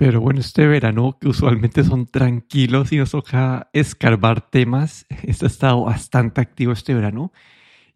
Pero 0.00 0.22
bueno, 0.22 0.40
este 0.40 0.66
verano 0.66 1.18
que 1.20 1.28
usualmente 1.28 1.84
son 1.84 2.06
tranquilos 2.06 2.90
y 2.90 2.96
nos 2.96 3.10
toca 3.10 3.68
escarbar 3.74 4.40
temas, 4.48 5.04
este 5.24 5.44
ha 5.44 5.48
estado 5.48 5.82
bastante 5.84 6.40
activo 6.40 6.72
este 6.72 6.94
verano. 6.94 7.34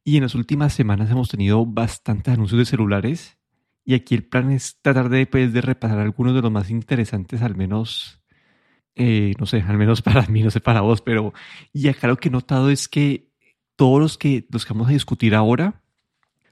Y 0.04 0.19
en 0.19 0.25
las 0.25 0.35
últimas 0.35 0.75
semanas 0.75 1.11
hemos 1.11 1.30
tenido 1.30 1.64
bastantes 1.64 2.35
anuncios 2.35 2.59
de 2.59 2.67
celulares. 2.67 3.38
Y 3.86 3.95
aquí 3.95 4.14
el 4.14 4.22
plan 4.22 4.50
es 4.50 4.82
tratar 4.82 5.09
de, 5.09 5.25
pues, 5.25 5.54
de 5.54 5.62
repasar 5.62 5.98
algunos 5.98 6.35
de 6.35 6.43
los 6.43 6.53
más 6.53 6.68
interesantes, 6.68 7.40
al 7.40 7.57
menos, 7.57 8.21
eh, 8.96 9.32
no 9.41 9.46
sé, 9.46 9.62
al 9.62 9.79
menos 9.79 10.02
para 10.02 10.27
mí, 10.27 10.43
no 10.43 10.50
sé 10.50 10.61
para 10.61 10.82
vos, 10.82 11.00
pero 11.00 11.32
y 11.73 11.89
acá 11.89 12.07
lo 12.07 12.18
que 12.18 12.29
he 12.29 12.32
notado 12.32 12.68
es 12.68 12.86
que 12.86 13.30
todos 13.77 13.98
los 13.98 14.18
que, 14.18 14.46
los 14.50 14.66
que 14.66 14.75
vamos 14.75 14.89
a 14.89 14.93
discutir 14.93 15.34
ahora, 15.34 15.82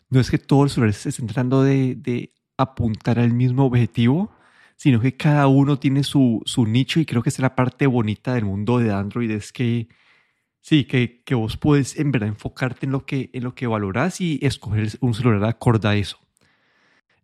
no 0.09 0.19
es 0.19 0.31
que 0.31 0.39
todos 0.39 0.63
los 0.63 0.73
celulares 0.73 1.05
estén 1.05 1.27
tratando 1.27 1.63
de, 1.63 1.95
de 1.95 2.33
apuntar 2.57 3.19
al 3.19 3.35
mismo 3.35 3.67
objetivo, 3.67 4.33
sino 4.83 4.99
que 5.01 5.17
cada 5.17 5.47
uno 5.47 5.79
tiene 5.79 6.03
su, 6.03 6.43
su 6.45 6.67
nicho 6.67 6.99
y 6.99 7.07
creo 7.07 7.23
que 7.23 7.29
es 7.29 7.39
la 7.39 7.55
parte 7.55 7.87
bonita 7.87 8.35
del 8.35 8.47
mundo 8.47 8.79
de 8.79 8.93
Android, 8.93 9.31
es 9.31 9.53
que 9.53 9.87
sí, 10.61 10.87
que, 10.87 11.23
que 11.23 11.37
vos 11.37 11.57
puedes 11.57 11.97
en 12.01 12.11
verdad 12.11 12.31
enfocarte 12.31 12.87
en 12.87 12.91
lo 12.91 13.07
que, 13.07 13.31
en 13.33 13.45
lo 13.45 13.55
que 13.55 13.69
valoras 13.69 14.21
y 14.21 14.41
escoger 14.43 14.89
un 15.01 15.15
celular 15.15 15.45
acorde 15.45 15.87
a 15.87 15.95
eso. 15.95 16.19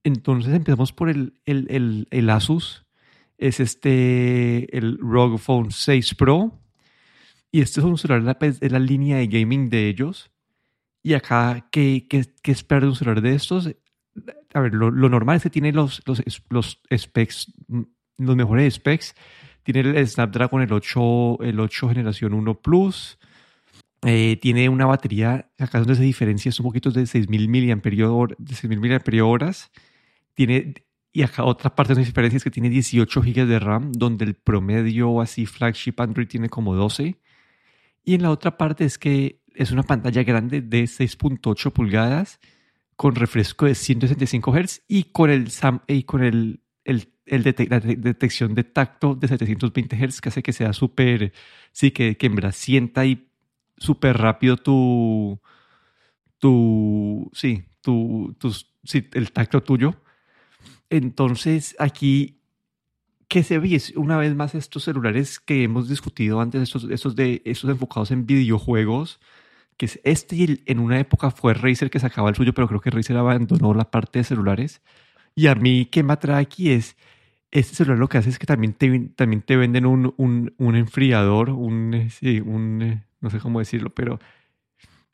Entonces 0.04 0.54
empezamos 0.54 0.92
por 0.92 1.08
el, 1.08 1.40
el, 1.46 1.66
el, 1.68 2.06
el 2.12 2.30
Asus, 2.30 2.86
es 3.38 3.58
este, 3.58 4.76
el 4.78 4.96
ROG 4.96 5.40
Phone 5.40 5.72
6 5.72 6.14
Pro, 6.14 6.56
y 7.50 7.60
este 7.62 7.80
es 7.80 7.86
un 7.86 7.98
celular 7.98 8.22
de 8.38 8.54
la, 8.60 8.68
la 8.68 8.78
línea 8.78 9.16
de 9.16 9.26
gaming 9.26 9.68
de 9.68 9.88
ellos. 9.88 10.30
Y 11.02 11.14
acá, 11.14 11.66
¿qué, 11.72 12.06
qué, 12.08 12.24
qué 12.40 12.52
esperar 12.52 12.82
de 12.82 12.90
un 12.90 12.94
celular 12.94 13.20
de 13.20 13.34
estos? 13.34 13.68
A 14.54 14.60
ver, 14.60 14.74
lo, 14.74 14.90
normal 14.90 15.36
es 15.36 15.42
que 15.42 15.50
tiene 15.50 15.72
los, 15.72 16.02
los, 16.06 16.22
los 16.50 16.80
specs, 16.94 17.52
mm, 17.68 17.82
los 18.18 18.36
mejores 18.36 18.74
specs. 18.74 19.14
Tiene 19.62 19.80
el 19.80 20.08
Snapdragon 20.08 20.62
el 20.62 20.72
8, 20.72 21.42
el 21.42 21.60
8 21.60 21.88
generación 21.88 22.32
1 22.34 22.60
Plus. 22.60 23.18
Eh, 24.02 24.38
tiene 24.40 24.68
una 24.68 24.86
batería, 24.86 25.50
acá 25.58 25.80
donde 25.80 25.96
se 25.96 26.02
diferencia 26.02 26.50
es 26.50 26.60
un 26.60 26.64
poquito 26.64 26.90
de 26.90 27.02
6.000 27.02 27.82
mAh, 29.16 29.24
horas. 29.24 29.70
Tiene, 30.34 30.74
y 31.12 31.22
acá 31.22 31.44
otra 31.44 31.74
parte 31.74 31.94
de 31.94 32.00
la 32.00 32.06
diferencia 32.06 32.36
es 32.36 32.44
que 32.44 32.50
tiene 32.50 32.70
18 32.70 33.20
GB 33.20 33.46
de 33.46 33.58
RAM, 33.58 33.92
donde 33.92 34.24
el 34.24 34.34
promedio 34.34 35.20
así 35.20 35.46
flagship 35.46 35.94
Android 35.98 36.28
tiene 36.28 36.48
como 36.48 36.74
12. 36.74 37.18
Y 38.04 38.14
en 38.14 38.22
la 38.22 38.30
otra 38.30 38.56
parte 38.56 38.84
es 38.84 38.98
que 38.98 39.40
es 39.54 39.72
una 39.72 39.82
pantalla 39.82 40.22
grande 40.22 40.62
de 40.62 40.84
6.8 40.84 41.72
pulgadas 41.72 42.38
con 42.98 43.14
refresco 43.14 43.66
de 43.66 43.76
165 43.76 44.52
Hz 44.52 44.82
y 44.88 45.04
con 45.04 45.30
el, 45.30 45.48
y 45.86 46.02
con 46.02 46.24
el, 46.24 46.64
el, 46.82 47.14
el 47.26 47.54
la 47.70 47.78
detección 47.78 48.56
de 48.56 48.64
tacto 48.64 49.14
de 49.14 49.28
720 49.28 49.96
Hz 49.96 50.20
que 50.20 50.28
hace 50.30 50.42
que 50.42 50.52
sea 50.52 50.72
súper, 50.72 51.32
sí, 51.70 51.92
que, 51.92 52.16
que 52.16 52.26
en 52.26 52.34
verdad 52.34 52.50
sienta 52.52 53.06
y 53.06 53.30
súper 53.76 54.18
rápido 54.18 54.56
tu, 54.56 55.40
tu, 56.38 57.30
sí, 57.34 57.62
tu, 57.82 58.34
tu, 58.36 58.52
sí, 58.82 59.08
el 59.12 59.30
tacto 59.30 59.62
tuyo. 59.62 59.94
Entonces 60.90 61.76
aquí, 61.78 62.40
¿qué 63.28 63.44
se 63.44 63.60
ve? 63.60 63.80
Una 63.94 64.16
vez 64.16 64.34
más 64.34 64.56
estos 64.56 64.82
celulares 64.82 65.38
que 65.38 65.62
hemos 65.62 65.88
discutido 65.88 66.40
antes, 66.40 66.62
estos, 66.62 66.82
estos, 66.90 67.14
de, 67.14 67.42
estos 67.44 67.70
enfocados 67.70 68.10
en 68.10 68.26
videojuegos, 68.26 69.20
que 69.78 69.86
es 69.86 70.00
este 70.04 70.60
en 70.66 70.78
una 70.80 71.00
época 71.00 71.30
fue 71.30 71.54
Razer 71.54 71.90
que 71.90 72.00
sacaba 72.00 72.28
el 72.28 72.34
suyo, 72.34 72.52
pero 72.52 72.68
creo 72.68 72.80
que 72.80 72.90
Razer 72.90 73.16
abandonó 73.16 73.72
la 73.74 73.90
parte 73.90 74.18
de 74.18 74.24
celulares. 74.24 74.82
Y 75.34 75.46
a 75.46 75.54
mí, 75.54 75.86
¿qué 75.86 76.02
me 76.02 76.12
atrae 76.12 76.42
aquí 76.42 76.72
es, 76.72 76.96
este 77.52 77.76
celular 77.76 77.98
lo 77.98 78.08
que 78.08 78.18
hace 78.18 78.30
es 78.30 78.38
que 78.38 78.46
también 78.46 78.74
te, 78.74 78.98
también 79.16 79.42
te 79.42 79.56
venden 79.56 79.86
un, 79.86 80.12
un, 80.18 80.54
un 80.58 80.76
enfriador, 80.76 81.50
un, 81.50 82.08
sí, 82.10 82.40
un, 82.40 83.04
no 83.20 83.30
sé 83.30 83.38
cómo 83.38 83.60
decirlo, 83.60 83.90
pero 83.90 84.18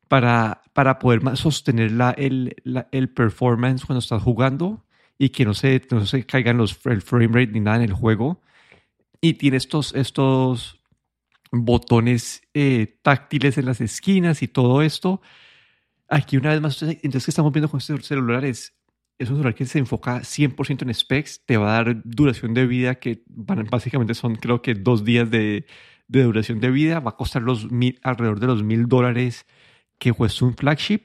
para, 0.08 0.62
para 0.72 0.98
poder 0.98 1.36
sostener 1.36 1.92
la, 1.92 2.10
el, 2.12 2.56
el 2.90 3.08
performance 3.10 3.84
cuando 3.84 4.00
estás 4.00 4.22
jugando 4.22 4.84
y 5.18 5.28
que 5.28 5.44
no 5.44 5.54
se, 5.54 5.82
no 5.90 6.06
se 6.06 6.24
caigan 6.24 6.56
los, 6.56 6.78
el 6.86 7.02
frame 7.02 7.28
rate 7.28 7.52
ni 7.52 7.60
nada 7.60 7.76
en 7.76 7.82
el 7.82 7.92
juego. 7.92 8.40
Y 9.20 9.34
tiene 9.34 9.56
estos, 9.56 9.94
estos 9.94 10.80
botones 11.50 12.42
eh, 12.54 12.98
táctiles 13.02 13.58
en 13.58 13.66
las 13.66 13.80
esquinas 13.80 14.42
y 14.42 14.48
todo 14.48 14.82
esto. 14.82 15.20
Aquí 16.08 16.36
una 16.36 16.50
vez 16.50 16.60
más, 16.60 16.82
entonces 16.82 17.24
que 17.24 17.30
estamos 17.30 17.52
viendo 17.52 17.70
con 17.70 17.78
este 17.78 18.00
celular 18.02 18.44
es, 18.44 18.74
un 19.20 19.26
celular 19.26 19.54
que 19.54 19.64
se 19.64 19.78
enfoca 19.78 20.20
100% 20.20 20.82
en 20.82 20.94
specs, 20.94 21.44
te 21.46 21.56
va 21.56 21.70
a 21.70 21.84
dar 21.84 22.02
duración 22.04 22.52
de 22.52 22.66
vida 22.66 22.96
que 22.96 23.22
básicamente 23.26 24.14
son 24.14 24.36
creo 24.36 24.60
que 24.60 24.74
dos 24.74 25.04
días 25.04 25.30
de, 25.30 25.66
de 26.08 26.22
duración 26.22 26.60
de 26.60 26.70
vida, 26.70 27.00
va 27.00 27.10
a 27.10 27.16
costar 27.16 27.42
los 27.42 27.70
mil, 27.70 27.98
alrededor 28.02 28.40
de 28.40 28.46
los 28.46 28.62
mil 28.62 28.86
dólares 28.86 29.46
que 29.98 30.12
cuesta 30.12 30.44
un 30.44 30.54
flagship. 30.54 31.00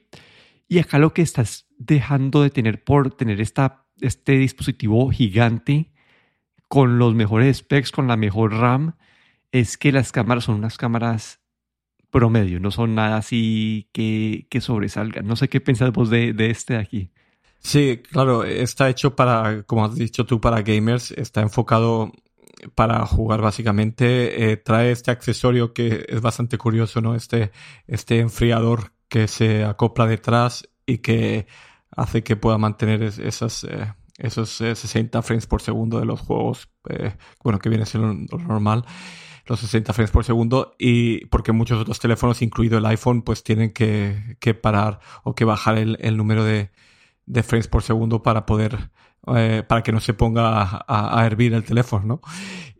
Y 0.67 0.79
acá 0.79 0.99
lo 0.99 1.13
que 1.13 1.21
estás 1.21 1.67
dejando 1.77 2.43
de 2.43 2.49
tener 2.49 2.83
por 2.83 3.15
tener 3.15 3.41
esta, 3.41 3.85
este 4.01 4.33
dispositivo 4.33 5.09
gigante 5.09 5.91
con 6.67 6.99
los 6.99 7.15
mejores 7.15 7.57
specs, 7.57 7.91
con 7.91 8.07
la 8.07 8.17
mejor 8.17 8.53
RAM, 8.53 8.95
es 9.51 9.77
que 9.77 9.91
las 9.91 10.11
cámaras 10.11 10.45
son 10.45 10.55
unas 10.55 10.77
cámaras 10.77 11.39
promedio, 12.11 12.59
no 12.59 12.71
son 12.71 12.95
nada 12.95 13.17
así 13.17 13.89
que, 13.93 14.47
que 14.49 14.61
sobresalgan. 14.61 15.27
No 15.27 15.35
sé 15.35 15.47
qué 15.47 15.61
pensás 15.61 15.91
vos 15.91 16.09
de, 16.09 16.33
de 16.33 16.49
este 16.49 16.73
de 16.73 16.79
aquí. 16.79 17.11
Sí, 17.59 18.01
claro, 18.09 18.43
está 18.43 18.89
hecho 18.89 19.15
para, 19.15 19.63
como 19.63 19.85
has 19.85 19.95
dicho 19.95 20.25
tú, 20.25 20.39
para 20.39 20.61
gamers, 20.61 21.11
está 21.11 21.41
enfocado 21.41 22.11
para 22.75 23.05
jugar 23.05 23.41
básicamente. 23.41 24.51
Eh, 24.51 24.57
trae 24.57 24.91
este 24.91 25.11
accesorio 25.11 25.73
que 25.73 26.05
es 26.07 26.21
bastante 26.21 26.57
curioso, 26.57 27.01
¿no? 27.01 27.15
Este, 27.15 27.51
este 27.87 28.19
enfriador 28.19 28.93
que 29.07 29.27
se 29.27 29.63
acopla 29.65 30.07
detrás 30.07 30.67
y 30.85 30.99
que 30.99 31.47
hace 31.91 32.23
que 32.23 32.35
pueda 32.37 32.57
mantener 32.57 33.03
esas, 33.03 33.65
eh, 33.65 33.93
esos 34.17 34.49
60 34.49 35.19
eh, 35.19 35.21
frames 35.21 35.47
por 35.47 35.61
segundo 35.61 35.99
de 35.99 36.05
los 36.05 36.21
juegos, 36.21 36.69
bueno, 37.43 37.59
que 37.59 37.69
viene 37.69 37.85
siendo 37.85 38.37
lo 38.37 38.43
normal 38.43 38.85
los 39.49 39.59
60 39.61 39.93
frames 39.93 40.11
por 40.11 40.23
segundo 40.23 40.75
y 40.77 41.25
porque 41.25 41.51
muchos 41.51 41.81
otros 41.81 41.99
teléfonos, 41.99 42.41
incluido 42.43 42.77
el 42.77 42.85
iPhone, 42.85 43.23
pues 43.23 43.43
tienen 43.43 43.73
que, 43.73 44.37
que 44.39 44.53
parar 44.53 44.99
o 45.23 45.33
que 45.33 45.43
bajar 45.43 45.77
el, 45.77 45.97
el 46.01 46.15
número 46.17 46.43
de, 46.43 46.69
de, 47.25 47.43
frames 47.43 47.67
por 47.67 47.81
segundo 47.81 48.21
para 48.21 48.45
poder, 48.45 48.91
eh, 49.35 49.63
para 49.67 49.81
que 49.81 49.91
no 49.91 49.99
se 49.99 50.13
ponga 50.13 50.83
a, 50.87 51.25
hervir 51.25 51.53
el 51.55 51.63
teléfono, 51.63 52.05
¿no? 52.05 52.21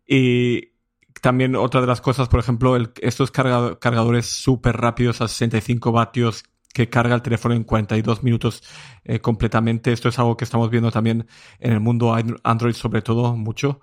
Y 0.07 0.73
también 1.21 1.55
otra 1.55 1.81
de 1.81 1.87
las 1.87 2.01
cosas, 2.01 2.29
por 2.29 2.39
ejemplo, 2.39 2.75
el, 2.75 2.91
estos 3.01 3.31
cargadores 3.31 4.27
súper 4.27 4.77
rápidos 4.77 5.21
a 5.21 5.27
65 5.27 5.91
vatios 5.91 6.43
que 6.71 6.87
carga 6.87 7.15
el 7.15 7.23
teléfono 7.23 7.55
en 7.55 7.63
42 7.63 8.23
minutos 8.23 8.63
eh, 9.03 9.19
completamente. 9.19 9.91
Esto 9.91 10.09
es 10.09 10.19
algo 10.19 10.37
que 10.37 10.45
estamos 10.45 10.69
viendo 10.69 10.91
también 10.91 11.27
en 11.59 11.73
el 11.73 11.79
mundo 11.79 12.15
Android 12.43 12.75
sobre 12.75 13.01
todo 13.01 13.35
mucho. 13.35 13.81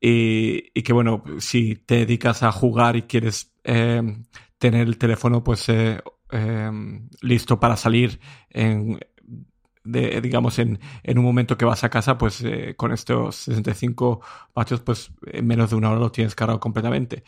Y, 0.00 0.82
que 0.82 0.92
bueno, 0.92 1.24
si 1.38 1.76
te 1.76 1.96
dedicas 1.96 2.42
a 2.42 2.52
jugar 2.52 2.96
y 2.96 3.02
quieres 3.02 3.52
eh, 3.64 4.02
tener 4.58 4.86
el 4.86 4.98
teléfono 4.98 5.42
pues 5.42 5.68
eh, 5.68 6.00
eh, 6.30 6.70
listo 7.22 7.58
para 7.58 7.76
salir 7.76 8.20
en, 8.50 9.00
digamos 9.84 10.58
en, 10.58 10.78
en, 11.02 11.18
un 11.18 11.24
momento 11.24 11.56
que 11.56 11.64
vas 11.64 11.82
a 11.84 11.88
casa 11.88 12.18
pues 12.18 12.44
con 12.76 12.92
estos 12.92 13.36
65 13.36 14.20
vatios 14.54 14.80
pues 14.80 15.12
en 15.26 15.46
menos 15.46 15.70
de 15.70 15.76
una 15.76 15.90
hora 15.90 16.00
lo 16.00 16.12
tienes 16.12 16.34
cargado 16.34 16.60
completamente. 16.60 17.24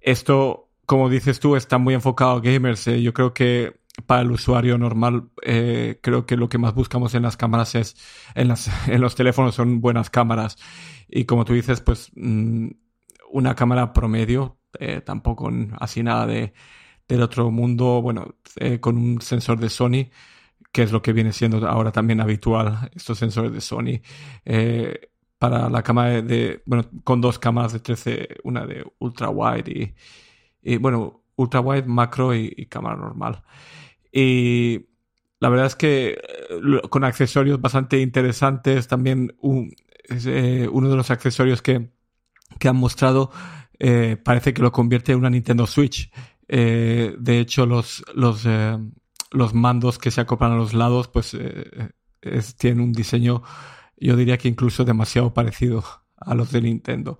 Esto, 0.00 0.68
como 0.86 1.08
dices 1.08 1.40
tú, 1.40 1.56
está 1.56 1.78
muy 1.78 1.94
enfocado 1.94 2.32
a 2.32 2.40
gamers. 2.40 2.84
Yo 2.84 3.14
creo 3.14 3.32
que 3.32 3.83
para 4.06 4.22
el 4.22 4.30
usuario 4.30 4.76
normal, 4.76 5.30
eh, 5.42 5.98
creo 6.02 6.26
que 6.26 6.36
lo 6.36 6.48
que 6.48 6.58
más 6.58 6.74
buscamos 6.74 7.14
en 7.14 7.22
las 7.22 7.36
cámaras 7.36 7.74
es, 7.74 7.96
en, 8.34 8.48
las, 8.48 8.68
en 8.88 9.00
los 9.00 9.14
teléfonos 9.14 9.54
son 9.54 9.80
buenas 9.80 10.10
cámaras. 10.10 10.56
Y 11.08 11.24
como 11.24 11.44
tú 11.44 11.54
dices, 11.54 11.80
pues 11.80 12.10
mm, 12.16 12.68
una 13.32 13.54
cámara 13.54 13.92
promedio, 13.92 14.58
eh, 14.78 15.00
tampoco 15.00 15.50
así 15.80 16.02
nada 16.02 16.26
de, 16.26 16.52
del 17.08 17.22
otro 17.22 17.50
mundo, 17.50 18.02
bueno, 18.02 18.36
eh, 18.56 18.80
con 18.80 18.96
un 18.98 19.20
sensor 19.20 19.58
de 19.60 19.70
Sony, 19.70 20.10
que 20.72 20.82
es 20.82 20.92
lo 20.92 21.02
que 21.02 21.12
viene 21.12 21.32
siendo 21.32 21.66
ahora 21.68 21.92
también 21.92 22.20
habitual, 22.20 22.90
estos 22.94 23.18
sensores 23.18 23.52
de 23.52 23.60
Sony. 23.60 24.00
para 25.38 25.68
la 25.68 25.82
cámara 25.82 26.22
de, 26.22 26.62
bueno, 26.66 26.84
con 27.04 27.20
dos 27.20 27.38
cámaras 27.38 27.72
de 27.74 27.80
13, 27.80 28.28
una 28.44 28.66
de 28.66 28.84
ultra 28.98 29.30
wide 29.30 29.70
y, 29.70 29.94
y 30.72 30.76
bueno, 30.78 31.24
ultra 31.36 31.60
wide, 31.60 31.84
macro 31.84 32.34
y 32.34 32.66
cámara 32.66 32.96
normal. 32.96 33.42
Y 34.16 34.86
la 35.40 35.48
verdad 35.48 35.66
es 35.66 35.74
que 35.74 36.10
eh, 36.10 36.88
con 36.88 37.02
accesorios 37.02 37.60
bastante 37.60 38.00
interesantes, 38.00 38.86
también 38.86 39.36
eh, 40.08 40.68
uno 40.70 40.88
de 40.88 40.96
los 40.96 41.10
accesorios 41.10 41.62
que, 41.62 41.90
que 42.60 42.68
han 42.68 42.76
mostrado 42.76 43.32
eh, 43.80 44.16
parece 44.16 44.54
que 44.54 44.62
lo 44.62 44.70
convierte 44.70 45.10
en 45.10 45.18
una 45.18 45.30
Nintendo 45.30 45.66
Switch. 45.66 46.12
de 46.46 47.40
hecho, 47.40 47.66
los, 47.66 48.04
los, 48.14 48.46
los 49.32 49.54
mandos 49.54 49.98
que 49.98 50.12
se 50.12 50.20
acoplan 50.20 50.52
a 50.52 50.56
los 50.56 50.74
lados, 50.74 51.08
pues 51.08 51.36
tienen 52.56 52.80
un 52.80 52.92
diseño, 52.92 53.42
yo 53.96 54.14
diría 54.14 54.38
que 54.38 54.48
incluso 54.48 54.84
demasiado 54.84 55.34
parecido 55.34 55.82
a 56.16 56.34
los 56.36 56.52
de 56.52 56.60
Nintendo. 56.60 57.18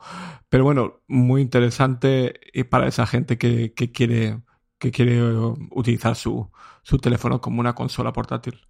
Pero 0.48 0.62
bueno, 0.62 1.00
muy 1.08 1.42
interesante 1.42 2.38
para 2.70 2.86
esa 2.86 3.06
gente 3.06 3.36
que, 3.36 3.74
que 3.74 3.90
quiere, 3.90 4.38
que 4.84 4.90
quiere 4.90 5.22
utilizar 5.70 6.14
su, 6.14 6.50
su 6.82 6.98
teléfono 6.98 7.40
como 7.40 7.60
una 7.60 7.74
consola 7.74 8.12
portátil. 8.12 8.60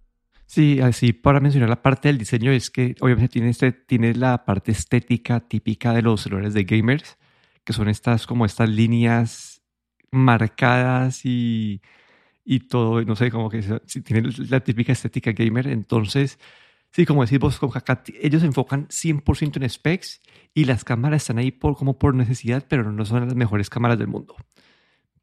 Sí, 0.45 0.79
así 0.79 1.11
para 1.11 1.41
mencionar 1.41 1.67
la 1.67 1.81
parte 1.81 2.07
del 2.07 2.17
diseño 2.17 2.51
es 2.51 2.69
que 2.69 2.95
obviamente 3.01 3.27
tiene, 3.27 3.49
este, 3.49 3.73
tiene 3.73 4.13
la 4.13 4.45
parte 4.45 4.71
estética 4.71 5.41
típica 5.41 5.91
de 5.91 6.03
los 6.03 6.21
celulares 6.21 6.53
de 6.53 6.63
gamers, 6.63 7.17
que 7.65 7.73
son 7.73 7.89
estas 7.89 8.27
como 8.27 8.45
estas 8.45 8.69
líneas 8.69 9.61
marcadas 10.09 11.25
y, 11.25 11.81
y 12.45 12.59
todo, 12.61 13.01
no 13.03 13.17
sé, 13.17 13.29
como 13.29 13.49
que 13.49 13.61
si 13.85 14.01
tiene 14.01 14.29
la 14.49 14.61
típica 14.61 14.93
estética 14.93 15.33
gamer, 15.33 15.67
entonces, 15.67 16.39
sí, 16.91 17.05
como 17.05 17.25
decís 17.25 17.39
vos, 17.39 17.59
acá, 17.75 18.03
ellos 18.21 18.41
se 18.41 18.47
enfocan 18.47 18.87
100% 18.87 19.57
en 19.57 19.69
specs 19.69 20.21
y 20.53 20.63
las 20.63 20.85
cámaras 20.85 21.23
están 21.23 21.39
ahí 21.39 21.51
por, 21.51 21.75
como 21.75 21.99
por 21.99 22.15
necesidad, 22.15 22.65
pero 22.69 22.89
no 22.89 23.03
son 23.03 23.25
las 23.25 23.35
mejores 23.35 23.69
cámaras 23.69 23.99
del 23.99 24.07
mundo 24.07 24.37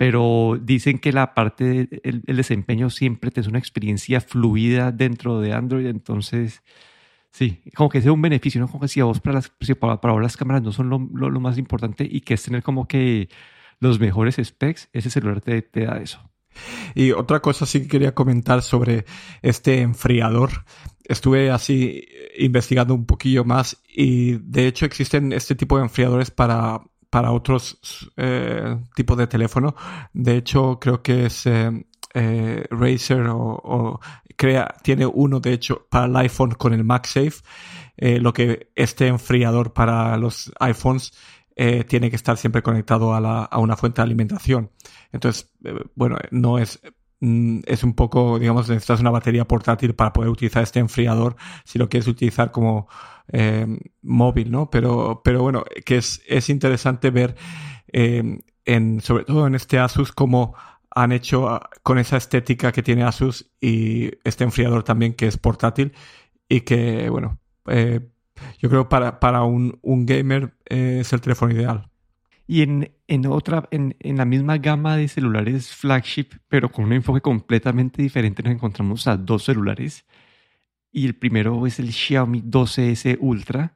pero 0.03 0.59
dicen 0.61 0.99
que 0.99 1.13
la 1.13 1.33
parte, 1.33 1.89
el, 2.03 2.23
desempeño 2.25 2.91
siempre 2.91 3.31
te 3.31 3.41
es 3.41 3.47
una 3.47 3.61
experiencia 3.61 4.21
fluida 4.21 4.91
dentro 4.91 5.41
de 5.41 5.53
Android, 5.53 5.87
entonces, 5.87 6.65
sí, 7.31 7.63
como 7.77 7.89
que 7.89 7.99
es 7.99 8.07
un 8.07 8.21
beneficio, 8.21 8.61
¿no? 8.61 8.67
Como 8.67 8.81
que 8.81 8.89
si 8.89 8.99
a 8.99 9.05
vos 9.05 9.21
para, 9.21 9.35
las, 9.35 9.53
para, 9.79 10.13
vos 10.13 10.21
las 10.21 10.37
cámaras 10.37 10.61
no 10.61 10.73
son 10.73 10.89
lo, 10.91 10.99
lo, 10.99 11.39
más 11.39 11.57
importante 11.57 12.05
y 12.11 12.23
que 12.23 12.35
es 12.35 12.43
tener 12.43 12.65
como 12.65 12.89
que 12.89 13.29
los 13.79 14.01
mejores 14.01 14.41
specs, 14.43 14.89
ese 14.93 15.09
celular 15.09 15.41
te, 15.41 15.63
te 15.63 15.85
da 15.85 15.99
eso. 15.99 16.19
Y 16.97 17.13
otra 17.13 17.39
cosa 17.39 17.65
sí 17.65 17.83
que 17.83 17.87
quería 17.87 18.13
comentar 18.13 18.61
sobre 18.63 19.05
este 19.41 19.83
enfriador. 19.83 20.65
Estuve 21.05 21.53
así 21.53 22.09
investigando 22.37 22.93
un 22.93 23.07
poquillo 23.07 23.45
más 23.45 23.81
y 23.87 24.33
de 24.39 24.67
hecho 24.67 24.85
existen 24.85 25.33
este 25.33 25.55
tipo 25.55 25.77
de 25.77 25.85
enfriadores 25.85 26.33
para 26.33 26.81
para 27.13 27.33
otros 27.33 28.11
eh, 28.17 28.79
tipos 28.95 29.19
de 29.19 29.27
teléfono. 29.27 29.77
De 30.15 30.39
hecho, 30.39 30.79
creo 30.81 31.03
que 31.03 31.27
es 31.27 31.45
eh, 31.45 31.85
eh, 32.15 32.65
Razer 32.71 33.27
o, 33.29 34.01
crea, 34.35 34.75
tiene 34.83 35.05
uno, 35.05 35.39
de 35.39 35.53
hecho, 35.53 35.87
para 35.91 36.07
el 36.07 36.17
iPhone 36.17 36.53
con 36.53 36.73
el 36.73 36.85
MagSafe. 36.85 37.43
lo 37.99 38.33
que 38.33 38.73
este 38.75 39.09
enfriador 39.09 39.75
para 39.75 40.17
los 40.17 40.51
iPhones 40.59 41.13
tiene 41.87 42.09
que 42.09 42.17
estar 42.17 42.39
siempre 42.39 42.63
conectado 42.63 43.15
a, 43.15 43.21
la, 43.21 43.45
a 43.45 43.59
una 43.59 43.77
fuente 43.77 44.01
de 44.01 44.05
alimentación. 44.05 44.71
Entonces, 45.13 45.53
bueno, 45.95 46.17
no 46.31 46.59
es 46.59 46.81
es 47.23 47.85
un 47.85 47.95
poco, 47.95 48.39
digamos, 48.41 48.69
necesitas 48.69 49.01
una 49.01 49.11
batería 49.11 49.47
portátil 49.47 49.95
para 49.95 50.13
poder 50.13 50.29
utilizar 50.29 50.63
este 50.65 50.81
enfriador 50.81 51.37
si 51.65 51.79
lo 51.79 51.89
quieres 51.89 52.09
utilizar 52.09 52.51
como 52.51 52.89
eh, 53.29 53.67
móvil, 54.03 54.51
¿no? 54.51 54.71
Pero, 54.71 55.23
pero 55.25 55.43
bueno, 55.43 55.65
que 55.85 55.99
es, 55.99 56.21
es 56.27 56.51
interesante 56.51 57.11
ver, 57.11 57.37
eh, 57.93 58.41
en, 58.65 59.01
sobre 59.01 59.25
todo 59.25 59.47
en 59.47 59.55
este 59.55 59.79
Asus, 59.79 60.11
cómo 60.11 60.57
han 60.91 61.13
hecho 61.13 61.49
ah, 61.49 61.71
con 61.85 61.99
esa 61.99 62.17
estética 62.17 62.73
que 62.73 62.83
tiene 62.83 63.05
Asus 63.05 63.53
y 63.61 64.11
este 64.25 64.43
enfriador 64.43 64.83
también 64.83 65.15
que 65.15 65.29
es 65.29 65.39
portátil 65.39 65.93
y 66.49 66.63
que, 66.63 67.09
bueno, 67.09 67.39
eh, 67.69 68.01
yo 68.59 68.69
creo 68.69 68.89
para, 68.89 69.21
para 69.21 69.45
un, 69.45 69.79
un 69.83 70.07
gamer 70.07 70.55
es 70.65 71.13
el 71.13 71.21
teléfono 71.21 71.53
ideal. 71.53 71.92
Y 72.47 72.63
en, 72.63 72.93
en 73.07 73.27
otra, 73.27 73.69
en, 73.71 73.97
en, 74.01 74.17
la 74.17 74.25
misma 74.25 74.59
gama 74.59 74.97
de 74.97 75.09
celulares 75.09 75.75
flagship, 75.75 76.29
pero 76.49 76.71
con 76.71 76.87
un 76.87 76.93
enfoque 76.93 77.21
completamente 77.21 78.03
diferente, 78.03 78.43
nos 78.43 78.53
encontramos 78.53 79.07
a 79.07 79.17
dos 79.17 79.45
celulares. 79.45 80.05
Y 80.91 81.07
el 81.07 81.15
primero 81.15 81.67
es 81.67 81.79
el 81.79 81.93
Xiaomi 81.93 82.43
12S 82.43 83.17
Ultra, 83.21 83.75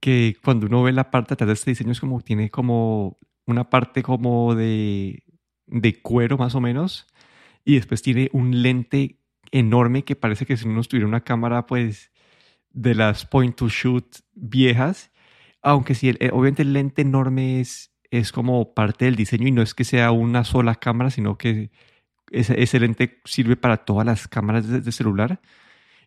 que 0.00 0.36
cuando 0.42 0.66
uno 0.66 0.82
ve 0.82 0.92
la 0.92 1.10
parte 1.10 1.34
atrás 1.34 1.48
de 1.48 1.54
este 1.54 1.70
diseño 1.72 1.92
es 1.92 2.00
como, 2.00 2.20
tiene 2.20 2.50
como 2.50 3.18
una 3.46 3.70
parte 3.70 4.02
como 4.02 4.54
de, 4.54 5.24
de 5.66 6.00
cuero 6.00 6.38
más 6.38 6.54
o 6.54 6.60
menos. 6.60 7.06
Y 7.64 7.74
después 7.74 8.02
tiene 8.02 8.30
un 8.32 8.62
lente 8.62 9.20
enorme 9.50 10.04
que 10.04 10.16
parece 10.16 10.46
que 10.46 10.56
si 10.56 10.68
uno 10.68 10.82
tuviera 10.82 11.08
una 11.08 11.22
cámara 11.22 11.66
pues 11.66 12.12
de 12.70 12.94
las 12.94 13.26
point 13.26 13.56
to 13.56 13.68
shoot 13.68 14.06
viejas. 14.34 15.10
Aunque 15.62 15.94
sí, 15.94 16.10
eh, 16.10 16.30
obviamente 16.32 16.62
el 16.62 16.72
lente 16.72 17.02
enorme 17.02 17.60
es 17.60 17.92
es 18.10 18.32
como 18.32 18.74
parte 18.74 19.06
del 19.06 19.16
diseño 19.16 19.48
y 19.48 19.52
no 19.52 19.62
es 19.62 19.74
que 19.74 19.84
sea 19.84 20.10
una 20.12 20.44
sola 20.44 20.74
cámara, 20.76 21.10
sino 21.10 21.38
que 21.38 21.70
ese, 22.30 22.80
lente 22.80 23.20
sirve 23.24 23.56
para 23.56 23.78
todas 23.78 24.06
las 24.06 24.28
cámaras 24.28 24.68
de, 24.68 24.92
celular. 24.92 25.40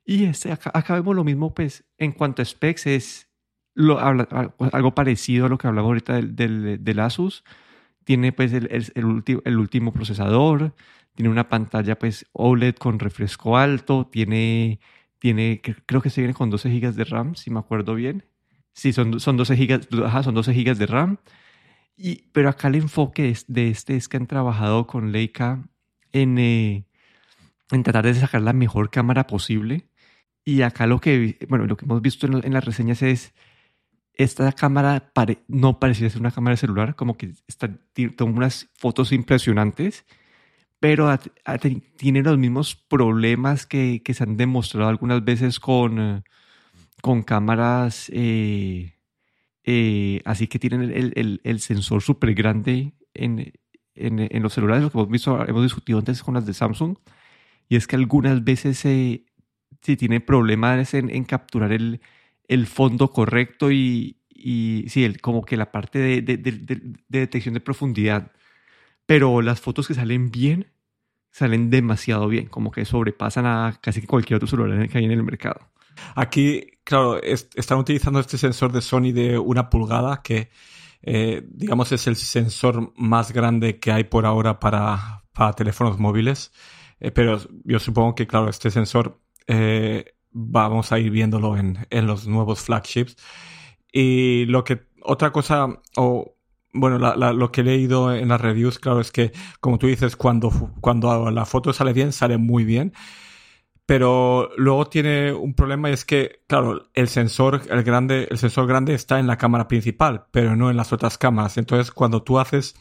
Y 0.05 0.25
este, 0.25 0.51
acá, 0.51 0.93
vemos 0.95 1.15
lo 1.15 1.23
mismo, 1.23 1.53
pues, 1.53 1.85
en 1.97 2.11
cuanto 2.11 2.41
a 2.41 2.45
specs, 2.45 2.87
es 2.87 3.29
lo, 3.73 3.99
algo 3.99 4.95
parecido 4.95 5.45
a 5.45 5.49
lo 5.49 5.57
que 5.57 5.67
hablaba 5.67 5.87
ahorita 5.87 6.21
del, 6.21 6.83
del, 6.83 6.99
Asus. 6.99 7.43
Tiene, 8.03 8.31
pues, 8.31 8.53
el, 8.53 8.67
el, 8.71 8.91
el, 9.45 9.57
último 9.57 9.93
procesador, 9.93 10.73
tiene 11.15 11.29
una 11.29 11.49
pantalla, 11.49 11.97
pues, 11.97 12.25
OLED 12.33 12.75
con 12.75 12.99
refresco 12.99 13.57
alto, 13.57 14.07
tiene, 14.11 14.79
tiene 15.19 15.61
creo 15.85 16.01
que 16.01 16.09
se 16.09 16.21
viene 16.21 16.33
con 16.33 16.49
12 16.49 16.69
GB 16.69 16.93
de 16.93 17.03
RAM, 17.03 17.35
si 17.35 17.51
me 17.51 17.59
acuerdo 17.59 17.95
bien. 17.95 18.25
Sí, 18.73 18.93
son, 18.93 19.19
son 19.19 19.37
12 19.37 19.55
GB, 19.55 20.23
son 20.23 20.33
12 20.33 20.53
GB 20.53 20.75
de 20.77 20.85
RAM 20.85 21.17
pero 22.31 22.49
acá 22.49 22.69
el 22.69 22.75
enfoque 22.75 23.35
de 23.47 23.69
este 23.69 23.95
es 23.95 24.07
que 24.07 24.17
han 24.17 24.27
trabajado 24.27 24.87
con 24.87 25.11
Leica 25.11 25.63
en, 26.11 26.37
eh, 26.37 26.85
en 27.71 27.83
tratar 27.83 28.05
de 28.05 28.13
sacar 28.13 28.41
la 28.41 28.53
mejor 28.53 28.89
cámara 28.89 29.27
posible. 29.27 29.89
Y 30.45 30.61
acá 30.61 30.87
lo 30.87 30.99
que, 30.99 31.37
bueno, 31.49 31.65
lo 31.65 31.77
que 31.77 31.85
hemos 31.85 32.01
visto 32.01 32.25
en, 32.25 32.53
las 32.53 32.65
reseñas 32.65 33.01
es, 33.01 33.33
esta 34.13 34.51
cámara 34.53 35.11
no 35.47 35.79
parecía 35.79 36.09
ser 36.09 36.21
una 36.21 36.31
cámara 36.31 36.57
celular, 36.57 36.95
como 36.95 37.17
que 37.17 37.33
está, 37.47 37.69
toma 38.17 38.37
unas 38.37 38.69
fotos 38.77 39.11
impresionantes, 39.11 40.05
pero 40.79 41.09
tiene 41.97 42.23
los 42.23 42.37
mismos 42.37 42.75
problemas 42.75 43.65
que, 43.65 44.01
que, 44.03 44.13
se 44.13 44.23
han 44.23 44.37
demostrado 44.37 44.89
algunas 44.89 45.23
veces 45.23 45.59
con, 45.59 45.99
eh, 45.99 46.23
con 47.01 47.23
cámaras... 47.23 48.09
Eh, 48.13 48.98
eh, 49.71 50.21
así 50.25 50.47
que 50.47 50.57
tienen 50.57 50.81
el, 50.91 51.59
sensor 51.59 52.01
súper 52.01 52.33
grande 52.33 52.93
en, 53.13 53.53
los 54.41 54.51
celulares, 54.51 54.81
lo 54.81 54.89
que 54.89 54.97
hemos 54.97 55.09
visto, 55.11 55.47
hemos 55.47 55.61
discutido 55.61 55.99
antes 55.99 56.23
con 56.23 56.33
las 56.33 56.47
de 56.47 56.55
Samsung, 56.55 56.97
y 57.67 57.75
es 57.75 57.85
que 57.85 57.95
algunas 57.95 58.43
veces 58.43 58.79
se, 58.79 59.25
tiene 59.81 60.21
problemas 60.21 60.95
en, 60.95 61.23
capturar 61.23 61.71
el, 61.71 61.99
fondo 62.65 63.11
correcto 63.11 63.71
y, 63.71 64.17
sí, 64.87 65.13
como 65.21 65.45
que 65.45 65.55
la 65.55 65.71
parte 65.71 65.99
de, 65.99 66.97
detección 67.07 67.53
de 67.53 67.59
profundidad. 67.59 68.31
Pero 69.05 69.43
las 69.43 69.61
fotos 69.61 69.87
que 69.87 69.93
salen 69.93 70.31
bien, 70.31 70.65
salen 71.29 71.69
demasiado 71.69 72.27
bien, 72.27 72.47
como 72.47 72.71
que 72.71 72.85
sobrepasan 72.85 73.45
a 73.45 73.77
casi 73.83 74.01
cualquier 74.01 74.37
otro 74.37 74.47
celular 74.47 74.89
que 74.89 74.97
hay 74.97 75.05
en 75.05 75.11
el 75.11 75.21
mercado. 75.21 75.69
Aquí, 76.15 76.65
claro, 76.83 77.21
están 77.21 77.77
utilizando 77.77 78.19
este 78.19 78.37
sensor 78.37 78.71
de 78.71 78.81
Sony 78.81 79.11
de 79.13 79.37
una 79.37 79.69
pulgada 79.69 80.21
que, 80.23 80.49
eh, 81.01 81.43
digamos, 81.49 81.91
es 81.91 82.07
el 82.07 82.15
sensor 82.15 82.93
más 82.97 83.31
grande 83.31 83.79
que 83.79 83.91
hay 83.91 84.03
por 84.03 84.25
ahora 84.25 84.59
para, 84.59 85.23
para 85.33 85.53
teléfonos 85.53 85.99
móviles. 85.99 86.51
Eh, 86.99 87.11
pero 87.11 87.39
yo 87.63 87.79
supongo 87.79 88.15
que, 88.15 88.27
claro, 88.27 88.49
este 88.49 88.71
sensor 88.71 89.21
eh, 89.47 90.15
vamos 90.31 90.91
a 90.91 90.99
ir 90.99 91.11
viéndolo 91.11 91.57
en, 91.57 91.87
en, 91.89 92.07
los 92.07 92.27
nuevos 92.27 92.61
flagships. 92.61 93.15
Y 93.91 94.45
lo 94.45 94.63
que, 94.63 94.87
otra 95.01 95.31
cosa, 95.31 95.67
o 95.95 96.35
bueno, 96.73 96.99
lo 96.99 97.51
que 97.51 97.61
he 97.61 97.63
leído 97.63 98.13
en 98.13 98.27
las 98.29 98.41
reviews, 98.41 98.79
claro, 98.79 98.99
es 99.01 99.11
que, 99.11 99.31
como 99.59 99.79
tú 99.79 99.87
dices, 99.87 100.15
cuando, 100.15 100.51
cuando 100.81 101.31
la 101.31 101.45
foto 101.45 101.73
sale 101.73 101.93
bien, 101.93 102.11
sale 102.13 102.37
muy 102.37 102.63
bien 102.63 102.93
pero 103.89 104.51
luego 104.55 104.85
tiene 104.85 105.33
un 105.33 105.55
problema 105.55 105.89
y 105.89 105.93
es 105.93 106.05
que, 106.05 106.43
claro, 106.45 106.91
el 106.93 107.07
sensor, 107.07 107.63
el 107.71 107.81
grande, 107.81 108.27
el 108.29 108.37
sensor 108.37 108.67
grande 108.67 108.93
está 108.93 109.17
en 109.17 109.25
la 109.25 109.39
cámara 109.39 109.67
principal, 109.67 110.27
pero 110.29 110.55
no 110.55 110.69
en 110.69 110.77
las 110.77 110.93
otras 110.93 111.17
cámaras. 111.17 111.57
Entonces, 111.57 111.89
cuando 111.89 112.21
tú 112.21 112.37
haces 112.37 112.75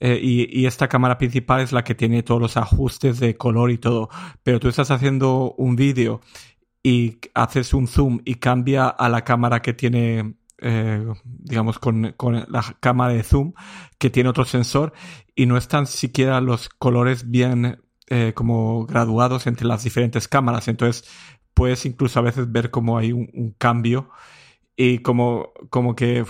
eh, 0.00 0.18
y, 0.22 0.64
esta 0.64 0.88
cámara 0.88 1.18
principal 1.18 1.60
es 1.60 1.72
la 1.72 1.84
que 1.84 1.94
tiene 1.94 2.22
todos 2.22 2.40
los 2.40 2.56
ajustes 2.56 3.20
de 3.20 3.36
color 3.36 3.72
y 3.72 3.76
todo, 3.76 4.08
pero 4.42 4.58
tú 4.58 4.68
estás 4.68 4.90
haciendo 4.90 5.54
un 5.58 5.76
vídeo 5.76 6.22
y 6.82 7.18
haces 7.34 7.74
un 7.74 7.86
zoom 7.86 8.20
y 8.24 8.36
cambia 8.36 8.88
a 8.88 9.10
la 9.10 9.22
cámara 9.22 9.60
que 9.60 9.74
tiene, 9.74 10.36
eh, 10.62 11.06
digamos, 11.24 11.78
con, 11.78 12.14
con, 12.16 12.42
la 12.48 12.64
cámara 12.80 13.12
de 13.12 13.22
zoom, 13.22 13.52
que 13.98 14.08
tiene 14.08 14.30
otro 14.30 14.46
sensor 14.46 14.94
y 15.36 15.44
no 15.44 15.58
están 15.58 15.86
siquiera 15.86 16.40
los 16.40 16.70
colores 16.70 17.30
bien 17.30 17.84
eh, 18.08 18.32
como 18.34 18.86
graduados 18.86 19.46
entre 19.46 19.66
las 19.66 19.84
diferentes 19.84 20.28
cámaras. 20.28 20.68
Entonces 20.68 21.08
puedes 21.54 21.86
incluso 21.86 22.18
a 22.18 22.22
veces 22.22 22.50
ver 22.50 22.70
como 22.70 22.98
hay 22.98 23.12
un, 23.12 23.54
cambio 23.58 24.10
y 24.76 24.98
como, 24.98 25.52
como 25.70 25.94
que 25.94 26.24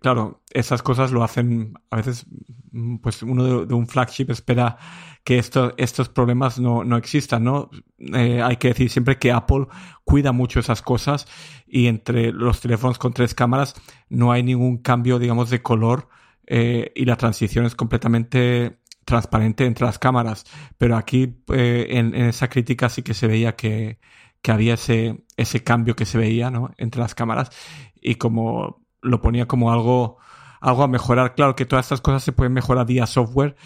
claro, 0.00 0.42
esas 0.52 0.82
cosas 0.82 1.12
lo 1.12 1.24
hacen 1.24 1.74
a 1.90 1.96
veces, 1.96 2.26
mm, 2.72 2.96
pues 2.98 3.22
uno 3.22 3.64
de, 3.64 3.74
un 3.74 3.86
flagship 3.86 4.30
espera 4.30 4.76
que 5.24 5.38
esto, 5.38 5.74
estos 5.76 6.08
problemas 6.08 6.58
no, 6.58 6.84
no 6.84 6.96
existan, 6.96 7.44
¿no? 7.44 7.70
Eh, 7.98 8.42
hay 8.42 8.56
que 8.56 8.68
decir 8.68 8.90
siempre 8.90 9.18
que 9.18 9.32
Apple 9.32 9.66
cuida 10.04 10.32
mucho 10.32 10.60
esas 10.60 10.82
cosas 10.82 11.26
y 11.66 11.86
entre 11.86 12.32
los 12.32 12.60
teléfonos 12.60 12.98
con 12.98 13.12
tres 13.12 13.34
cámaras 13.34 13.74
no 14.08 14.32
hay 14.32 14.42
ningún 14.42 14.78
cambio, 14.78 15.18
digamos, 15.18 15.50
de 15.50 15.62
color 15.62 16.08
eh, 16.46 16.92
y 16.94 17.04
la 17.04 17.16
transición 17.16 17.66
es 17.66 17.74
completamente 17.74 18.78
transparente 19.08 19.64
entre 19.64 19.86
las 19.86 19.98
cámaras. 19.98 20.44
Pero 20.76 20.96
aquí 20.96 21.42
eh, 21.52 21.86
en, 21.90 22.14
esa 22.14 22.48
crítica 22.48 22.88
sí 22.90 23.02
que 23.02 23.14
se 23.14 23.26
veía 23.26 23.56
que, 23.56 23.98
que 24.42 24.52
había 24.52 24.74
ese, 24.74 25.24
ese 25.36 25.64
cambio 25.64 25.96
que 25.96 26.04
se 26.04 26.18
veía 26.18 26.50
¿no? 26.50 26.72
entre 26.76 27.00
las 27.00 27.14
cámaras 27.14 27.50
y 27.94 28.16
como 28.16 28.84
lo 29.00 29.20
ponía 29.22 29.46
como 29.46 29.72
algo, 29.72 30.18
algo 30.60 30.82
a 30.82 30.88
mejorar. 30.88 31.34
Claro 31.34 31.56
que 31.56 31.64
todas 31.64 31.86
estas 31.86 32.02
cosas 32.02 32.22
se 32.22 32.32
pueden 32.32 32.52
mejorar 32.52 32.86
vía 32.86 33.06
software 33.06 33.56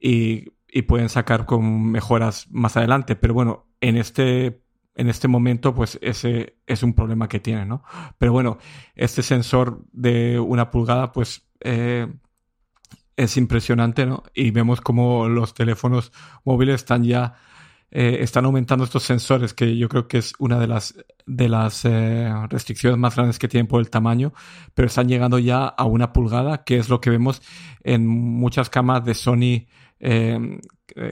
y, 0.00 0.52
y 0.68 0.82
pueden 0.82 1.08
sacar 1.08 1.46
con 1.46 1.90
mejoras 1.92 2.48
más 2.50 2.76
adelante, 2.76 3.14
pero 3.14 3.34
bueno, 3.34 3.68
en 3.80 3.96
este 3.96 4.62
en 4.98 5.08
este 5.08 5.28
momento, 5.28 5.72
pues 5.72 5.96
ese 6.02 6.56
es 6.66 6.82
un 6.82 6.92
problema 6.92 7.28
que 7.28 7.38
tiene, 7.38 7.64
¿no? 7.64 7.84
Pero 8.18 8.32
bueno, 8.32 8.58
este 8.96 9.22
sensor 9.22 9.84
de 9.92 10.40
una 10.40 10.72
pulgada, 10.72 11.12
pues 11.12 11.48
eh, 11.60 12.08
es 13.18 13.36
impresionante, 13.36 14.06
¿no? 14.06 14.22
Y 14.32 14.52
vemos 14.52 14.80
como 14.80 15.28
los 15.28 15.52
teléfonos 15.52 16.12
móviles 16.44 16.76
están 16.76 17.02
ya 17.02 17.34
eh, 17.90 18.18
están 18.20 18.44
aumentando 18.44 18.84
estos 18.84 19.02
sensores, 19.02 19.54
que 19.54 19.76
yo 19.76 19.88
creo 19.88 20.06
que 20.06 20.18
es 20.18 20.34
una 20.38 20.58
de 20.60 20.68
las, 20.68 20.94
de 21.26 21.48
las 21.48 21.84
eh, 21.84 22.30
restricciones 22.48 22.96
más 22.96 23.16
grandes 23.16 23.38
que 23.38 23.48
tienen 23.48 23.66
por 23.66 23.80
el 23.80 23.90
tamaño, 23.90 24.32
pero 24.74 24.86
están 24.86 25.08
llegando 25.08 25.38
ya 25.40 25.64
a 25.66 25.84
una 25.84 26.12
pulgada, 26.12 26.64
que 26.64 26.76
es 26.76 26.88
lo 26.88 27.00
que 27.00 27.10
vemos 27.10 27.42
en 27.82 28.06
muchas 28.06 28.70
cámaras 28.70 29.04
de 29.04 29.14
Sony, 29.14 29.66
eh, 29.98 30.60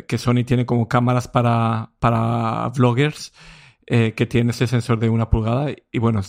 que 0.07 0.19
Sony 0.19 0.45
tiene 0.47 0.65
como 0.65 0.87
cámaras 0.87 1.27
para, 1.27 1.93
para 1.99 2.69
vloggers, 2.69 3.33
que 3.87 4.27
tienen 4.27 4.51
ese 4.51 4.67
sensor 4.67 4.99
de 4.99 5.09
una 5.09 5.31
pulgada. 5.31 5.73
Y 5.93 5.99
bueno, 6.01 6.21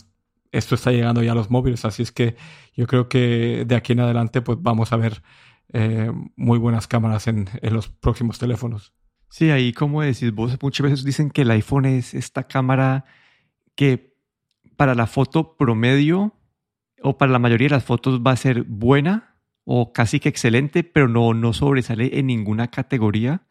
esto 0.52 0.76
está 0.76 0.92
llegando 0.92 1.24
ya 1.24 1.32
a 1.32 1.36
los 1.36 1.50
móviles, 1.50 1.86
así 1.86 2.04
es 2.04 2.12
que 2.12 2.36
yo 2.76 2.88
creo 2.88 3.10
que 3.10 3.64
de 3.66 3.76
aquí 3.76 3.94
en 3.94 4.02
adelante 4.02 4.42
pues 4.42 4.60
vamos 4.62 4.94
a 4.94 4.98
ver 4.98 5.24
muy 6.36 6.60
buenas 6.60 6.88
cámaras 6.88 7.28
en, 7.28 7.50
en 7.62 7.74
los 7.74 7.90
próximos 7.90 8.40
teléfonos. 8.40 8.94
Sí, 9.30 9.52
ahí 9.52 9.74
como 9.74 10.02
decís 10.02 10.32
vos, 10.32 10.58
muchas 10.62 10.84
veces 10.84 11.04
dicen 11.04 11.30
que 11.30 11.42
el 11.42 11.52
iPhone 11.52 11.86
es 11.86 12.14
esta 12.14 12.48
cámara 12.48 13.06
que 13.76 14.16
para 14.78 14.96
la 14.96 15.08
foto 15.08 15.58
promedio 15.58 16.34
o 17.02 17.18
para 17.18 17.32
la 17.32 17.40
mayoría 17.40 17.68
de 17.68 17.76
las 17.76 17.84
fotos 17.84 18.22
va 18.26 18.32
a 18.32 18.38
ser 18.38 18.64
buena 18.64 19.36
o 19.66 19.92
casi 19.92 20.20
que 20.20 20.30
excelente, 20.30 20.84
pero 20.84 21.10
no, 21.10 21.34
no 21.34 21.52
sobresale 21.52 22.18
en 22.20 22.28
ninguna 22.28 22.70
categoría. 22.70 23.42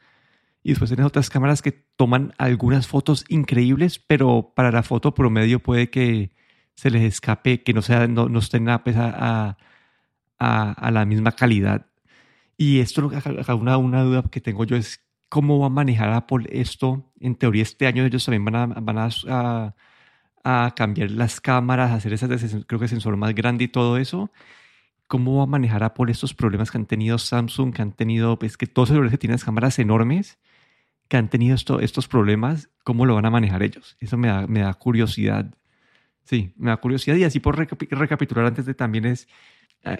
Y 0.62 0.70
después 0.70 0.90
tienes 0.90 1.06
otras 1.06 1.28
cámaras 1.28 1.62
que 1.62 1.72
toman 1.72 2.32
algunas 2.38 2.88
fotos 2.88 3.24
increíbles, 3.28 3.98
pero 3.98 4.52
para 4.56 4.72
la 4.72 4.82
foto 4.82 5.14
promedio 5.14 5.60
puede 5.60 5.90
que 5.90 6.32
se 6.74 6.90
les 6.90 7.02
escape, 7.02 7.62
que 7.62 7.72
no, 7.72 7.82
sea, 7.82 8.08
no, 8.08 8.28
no 8.28 8.38
estén 8.38 8.68
a, 8.68 8.82
a, 8.86 9.56
a, 10.38 10.72
a 10.72 10.90
la 10.90 11.04
misma 11.04 11.32
calidad. 11.32 11.86
Y 12.56 12.80
esto, 12.80 13.10
una, 13.58 13.76
una 13.76 14.02
duda 14.02 14.24
que 14.30 14.40
tengo 14.40 14.64
yo 14.64 14.76
es 14.76 15.06
cómo 15.28 15.58
va 15.58 15.66
a 15.66 15.70
manejar 15.70 16.12
Apple 16.12 16.46
esto. 16.50 17.12
En 17.20 17.34
teoría, 17.36 17.62
este 17.62 17.86
año 17.86 18.04
ellos 18.04 18.24
también 18.24 18.44
van 18.44 18.56
a, 18.56 18.66
van 18.66 18.98
a, 18.98 19.74
a, 20.44 20.74
cambiar 20.74 21.10
las 21.10 21.40
cámaras, 21.40 21.92
hacer 21.92 22.12
ese, 22.12 22.64
creo 22.66 22.80
que 22.80 22.88
sensor 22.88 23.16
más 23.16 23.34
grande 23.34 23.64
y 23.64 23.68
todo 23.68 23.98
eso. 23.98 24.30
¿Cómo 25.08 25.38
va 25.38 25.44
a 25.44 25.46
manejar 25.46 25.84
Apple 25.84 26.10
estos 26.10 26.34
problemas 26.34 26.70
que 26.70 26.78
han 26.78 26.86
tenido 26.86 27.18
Samsung, 27.18 27.74
que 27.74 27.82
han 27.82 27.92
tenido, 27.92 28.38
pues 28.38 28.56
que 28.56 28.66
todos 28.66 28.90
los 28.90 29.10
que 29.10 29.18
tienen 29.18 29.38
cámaras 29.38 29.78
enormes, 29.78 30.38
que 31.08 31.16
han 31.16 31.30
tenido 31.30 31.54
esto, 31.54 31.80
estos 31.80 32.08
problemas, 32.08 32.70
cómo 32.84 33.06
lo 33.06 33.14
van 33.14 33.26
a 33.26 33.30
manejar 33.30 33.62
ellos? 33.62 33.96
Eso 34.00 34.16
me 34.16 34.28
da, 34.28 34.46
me 34.46 34.60
da 34.60 34.74
curiosidad. 34.74 35.54
Sí, 36.24 36.54
me 36.56 36.70
da 36.70 36.78
curiosidad. 36.78 37.16
Y 37.16 37.24
así 37.24 37.40
por 37.40 37.56
recapitular 37.56 38.46
antes 38.46 38.66
de 38.66 38.74
también 38.74 39.04
es, 39.06 39.28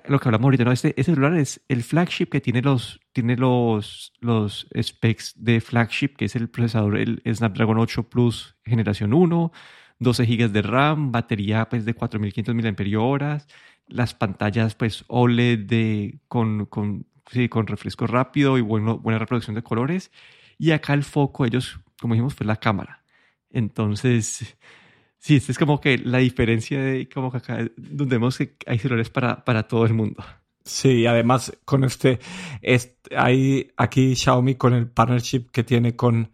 lo 0.07 0.19
que 0.19 0.29
hablamos 0.29 0.47
ahorita, 0.47 0.65
¿no? 0.65 0.73
Este, 0.73 0.89
este, 0.89 1.05
celular 1.05 1.35
es 1.37 1.61
el 1.69 1.83
flagship 1.83 2.27
que 2.27 2.41
tiene 2.41 2.63
los, 2.63 3.01
tiene 3.13 3.37
los, 3.37 4.13
los 4.21 4.67
specs 4.81 5.35
de 5.37 5.61
flagship, 5.61 6.17
que 6.17 6.25
es 6.25 6.37
el 6.37 6.49
procesador, 6.49 6.97
el 6.99 7.23
Snapdragon 7.27 7.79
8 7.79 8.09
Plus 8.09 8.57
generación 8.65 9.15
1, 9.15 9.53
12 9.99 10.27
GB 10.27 10.51
de 10.51 10.63
RAM, 10.63 11.13
batería 11.13 11.69
pues 11.69 11.85
de 11.85 11.95
4500 11.95 12.55
mAh, 12.55 13.39
las 13.89 14.15
pantallas 14.15 14.75
pues 14.75 15.05
OLED 15.09 15.61
de, 15.67 16.19
con, 16.29 16.67
con, 16.67 17.07
sí, 17.31 17.49
con 17.49 17.67
refresco 17.67 18.07
rápido 18.07 18.59
y 18.59 18.61
bueno, 18.61 18.99
buena 18.99 19.19
reproducción 19.19 19.55
de 19.55 19.63
colores. 19.63 20.11
Y 20.59 20.73
acá 20.73 20.95
el 20.95 21.05
foco, 21.05 21.45
ellos, 21.45 21.81
como 22.01 22.15
dijimos, 22.15 22.35
fue 22.35 22.47
la 22.47 22.57
cámara. 22.57 23.05
Entonces, 23.51 24.57
Sí, 25.19 25.37
esta 25.37 25.53
es 25.53 25.59
como 25.59 25.81
que 25.81 25.99
la 25.99 26.19
diferencia 26.19 26.81
de 26.81 27.09
como 27.09 27.31
que 27.31 27.39
acá 27.39 27.59
donde 27.77 28.17
vemos 28.17 28.39
que 28.39 28.57
hay 28.67 28.79
celulares 28.79 29.11
para, 29.11 29.45
para 29.45 29.67
todo 29.67 29.85
el 29.87 29.95
mundo. 29.95 30.25
Sí, 30.65 31.07
además 31.07 31.57
con 31.65 31.85
este, 31.85 32.19
este 32.61 33.17
hay 33.17 33.71
aquí 33.77 34.17
Xiaomi 34.17 34.57
con 34.57 34.75
el 34.75 34.89
partnership 34.91 35.51
que 35.53 35.63
tiene 35.63 35.95
con, 35.95 36.33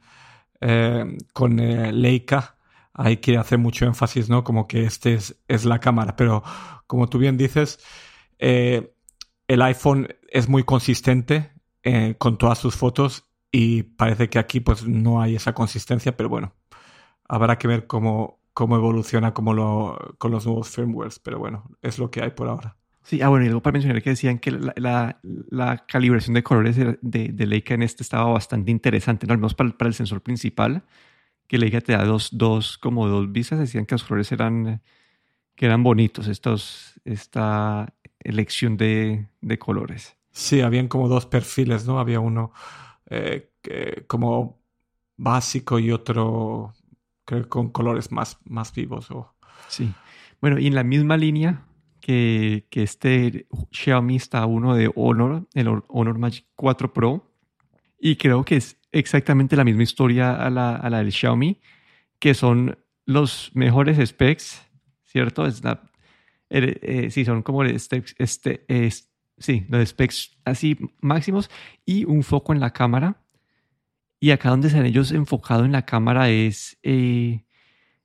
eh, 0.61 1.19
con 1.35 1.61
eh, 1.61 1.93
Leica, 1.93 2.57
hay 2.95 3.19
que 3.19 3.37
hacer 3.37 3.59
mucho 3.59 3.85
énfasis, 3.85 4.31
¿no? 4.31 4.43
Como 4.43 4.67
que 4.67 4.85
este 4.85 5.15
es, 5.15 5.43
es 5.49 5.67
la 5.67 5.81
cámara, 5.81 6.17
pero 6.17 6.43
como 6.87 7.09
tú 7.09 7.19
bien 7.19 7.37
dices, 7.37 7.79
eh, 8.39 8.95
el 9.49 9.62
iPhone 9.62 10.09
es 10.29 10.49
muy 10.49 10.65
consistente 10.65 11.53
con 12.19 12.39
todas 12.39 12.59
sus 12.59 12.77
fotos 12.77 13.25
y 13.51 13.83
parece 13.83 14.31
que 14.31 14.39
aquí 14.39 14.61
pues 14.61 14.87
no 14.87 15.21
hay 15.21 15.37
esa 15.37 15.53
consistencia, 15.53 16.17
pero 16.17 16.29
bueno, 16.29 16.55
habrá 17.29 17.59
que 17.59 17.69
ver 17.69 17.87
cómo, 17.87 18.41
cómo 18.55 18.77
evoluciona 18.77 19.35
como 19.35 19.55
lo, 19.55 20.15
con 20.19 20.31
los 20.31 20.47
nuevos 20.47 20.69
firmwares, 20.69 21.19
pero 21.19 21.39
bueno, 21.39 21.71
es 21.83 21.99
lo 21.99 22.11
que 22.11 22.23
hay 22.23 22.31
por 22.31 22.49
ahora. 22.49 22.77
Sí, 23.05 23.21
ah, 23.21 23.29
bueno, 23.29 23.45
y 23.45 23.49
luego 23.49 23.63
para 23.63 23.73
mencionar 23.73 24.01
que 24.03 24.11
decían 24.11 24.39
que 24.39 24.53
la, 24.53 25.21
la, 25.51 25.87
calibración 25.87 26.35
de 26.35 26.43
colores 26.45 26.77
de, 26.77 26.97
de, 27.01 27.47
Leica 27.47 27.75
en 27.75 27.83
este 27.83 28.03
estaba 28.03 28.31
bastante 28.31 28.71
interesante, 28.71 29.27
¿no? 29.27 29.33
al 29.33 29.39
menos 29.39 29.55
para, 29.55 29.71
para, 29.71 29.89
el 29.89 29.95
sensor 29.95 30.23
principal, 30.23 30.85
que 31.49 31.59
Leica 31.59 31.81
te 31.81 31.93
da 31.93 32.05
dos, 32.05 32.29
dos, 32.33 32.79
como 32.79 33.09
dos 33.09 33.33
vistas, 33.33 33.59
decían 33.59 33.87
que 33.87 33.95
los 33.97 34.05
colores 34.05 34.31
eran, 34.31 34.83
que 35.57 35.67
eran 35.67 35.83
bonitos, 35.83 36.29
estos, 36.29 37.01
esta 37.05 37.93
elección 38.21 38.77
de, 38.77 39.27
de 39.41 39.59
colores. 39.59 40.17
Sí, 40.31 40.61
habían 40.61 40.89
como 40.89 41.09
dos 41.09 41.27
perfiles, 41.27 41.87
¿no? 41.87 41.99
Había 41.99 42.21
uno 42.21 42.53
eh, 43.11 43.51
como 44.07 44.63
básico 45.17 45.79
y 45.79 45.91
otro 45.91 46.73
creo 47.25 47.49
con 47.49 47.71
colores 47.71 48.12
más, 48.12 48.38
más 48.45 48.75
vivos. 48.75 49.11
O... 49.11 49.35
Sí. 49.69 49.93
Bueno, 50.41 50.59
y 50.59 50.67
en 50.67 50.75
la 50.75 50.85
misma 50.85 51.17
línea 51.17 51.67
que, 52.00 52.67
que 52.71 52.83
este 52.83 53.47
Xiaomi 53.71 54.17
está 54.17 54.45
uno 54.47 54.75
de 54.75 54.91
Honor, 54.95 55.47
el 55.55 55.69
Honor 55.88 56.19
Magic 56.19 56.47
4 56.57 56.93
Pro. 56.93 57.31
Y 57.99 58.17
creo 58.17 58.45
que 58.45 58.57
es 58.57 58.79
exactamente 58.91 59.57
la 59.57 59.64
misma 59.64 59.85
historia 59.85 60.35
a 60.35 60.50
la, 60.50 60.75
a 60.75 60.91
la 60.91 60.99
del 60.99 61.12
Xiaomi, 61.12 61.61
que 62.19 62.35
son 62.35 62.79
los 63.07 63.50
mejores 63.55 63.99
specs, 64.09 64.62
¿cierto? 65.05 65.49
Snap, 65.50 65.85
eh, 66.50 66.79
eh, 66.83 67.11
sí, 67.11 67.25
son 67.25 67.43
como 67.43 67.64
este, 67.64 68.05
este, 68.19 68.67
sí, 69.38 69.67
los 69.69 69.88
specs 69.88 70.38
así 70.45 70.76
máximos 71.00 71.50
y 71.87 72.05
un 72.05 72.23
foco 72.23 72.52
en 72.52 72.61
la 72.61 72.73
cámara 72.73 73.22
y 74.23 74.31
acá 74.31 74.50
donde 74.50 74.71
se 74.71 74.79
han 74.79 74.87
ellos 74.87 75.11
enfocado 75.11 75.64
en 75.64 75.73
la 75.73 75.85
cámara 75.85 76.31
es 76.31 76.79
eh, 76.85 77.43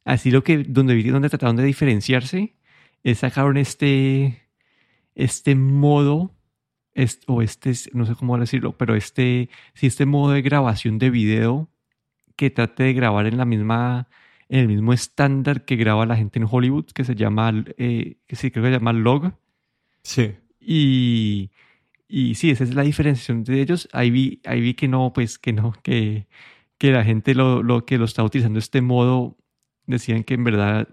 así 0.03 0.31
lo 0.31 0.43
que 0.43 0.63
donde, 0.63 1.00
donde 1.03 1.29
trataron 1.29 1.55
de 1.57 1.63
diferenciarse 1.63 2.55
es 3.03 3.19
sacaron 3.19 3.55
este 3.55 4.50
este 5.13 5.53
modo 5.53 6.36
o 7.27 7.43
este 7.43 7.71
no 7.93 8.07
sé 8.07 8.15
cómo 8.15 8.36
decirlo 8.39 8.75
pero 8.75 8.95
este 8.95 9.50
sí 9.75 9.86
este 9.86 10.07
modo 10.07 10.31
de 10.31 10.41
grabación 10.41 10.97
de 10.97 11.12
video 11.12 11.69
que 12.36 12.50
trate 12.50 12.86
de 12.86 12.93
grabar 12.93 13.27
en 13.27 13.38
la 13.38 13.45
misma 13.45 14.07
en 14.50 14.62
el 14.62 14.67
mismo 14.69 14.93
estándar 14.93 15.65
que 15.65 15.75
graba 15.75 16.07
la 16.07 16.15
gente 16.15 16.39
en 16.39 16.47
Hollywood 16.50 16.86
que 16.86 17.03
se 17.03 17.13
llama 17.13 17.63
eh, 17.77 18.17
que 18.25 18.36
sí 18.36 18.50
creo 18.50 18.63
que 18.63 18.71
se 18.71 18.77
llama 18.77 18.93
log. 18.93 19.33
Sí. 20.01 20.36
Y 20.59 21.51
y 22.07 22.35
sí, 22.35 22.51
esa 22.51 22.63
es 22.63 22.73
la 22.73 22.83
diferenciación 22.83 23.43
de 23.43 23.61
ellos. 23.61 23.89
Ahí 23.91 24.11
vi, 24.11 24.41
ahí 24.45 24.61
vi 24.61 24.73
que 24.73 24.87
no, 24.87 25.11
pues 25.13 25.37
que 25.39 25.53
no, 25.53 25.73
que, 25.83 26.27
que 26.77 26.91
la 26.91 27.03
gente 27.03 27.35
lo, 27.35 27.63
lo 27.63 27.85
que 27.85 27.97
lo 27.97 28.05
está 28.05 28.23
utilizando 28.23 28.59
este 28.59 28.81
modo 28.81 29.37
decían 29.85 30.23
que 30.23 30.35
en 30.35 30.43
verdad 30.43 30.87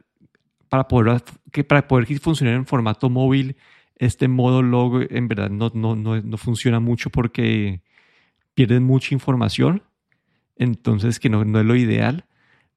para 0.69 0.89
poder, 0.89 1.23
que 1.53 1.65
para 1.65 1.87
poder 1.89 2.07
funcionar 2.21 2.55
en 2.57 2.67
formato 2.67 3.11
móvil, 3.11 3.57
este 3.97 4.29
modo 4.29 4.63
log 4.63 5.07
en 5.11 5.29
verdad 5.29 5.51
no, 5.51 5.71
no, 5.75 5.95
no, 5.97 6.21
no 6.21 6.37
funciona 6.37 6.81
mucho 6.81 7.11
porque 7.11 7.83
pierden 8.55 8.85
mucha 8.85 9.15
información. 9.15 9.83
Entonces 10.57 11.21
que 11.21 11.29
no, 11.29 11.45
no 11.45 11.61
es 11.61 11.67
lo 11.67 11.77
ideal. 11.77 12.27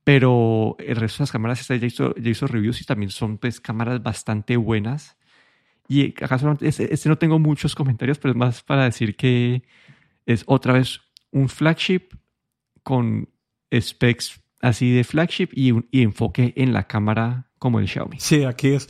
Pero 0.03 0.77
el 0.79 0.96
resto 0.96 1.17
de 1.20 1.24
las 1.24 1.32
cámaras 1.32 1.67
ya 1.67 1.75
hizo, 1.75 2.15
ya 2.15 2.29
hizo 2.29 2.48
reviews 2.48 2.82
y 2.82 2.86
también 2.86 3.10
son 3.12 3.38
pues 3.38 3.60
cámaras 3.60 4.01
bastante 4.01 4.56
buenas 4.58 5.17
Y 5.88 6.13
solamente, 6.27 6.67
este, 6.67 6.94
este 6.94 7.10
no 7.10 7.17
tengo 7.17 7.39
muchos 7.39 7.75
comentarios, 7.75 8.20
pero 8.20 8.32
es 8.32 8.38
más 8.38 8.63
para 8.63 8.84
decir 8.84 9.15
que 9.15 9.63
es 10.25 10.44
otra 10.46 10.74
vez 10.74 11.01
un 11.32 11.50
flagship 11.50 12.10
con 12.84 13.29
specs 13.74 14.41
así 14.62 14.91
de 14.91 15.03
flagship 15.03 15.50
y, 15.53 15.72
un, 15.72 15.88
y 15.91 16.01
enfoque 16.01 16.53
en 16.56 16.74
la 16.74 16.88
cámara 16.88 17.50
como 17.60 17.79
el 17.79 17.88
Xiaomi. 17.88 18.20
Sí, 18.20 18.44
aquí 18.44 18.70
es 18.70 18.89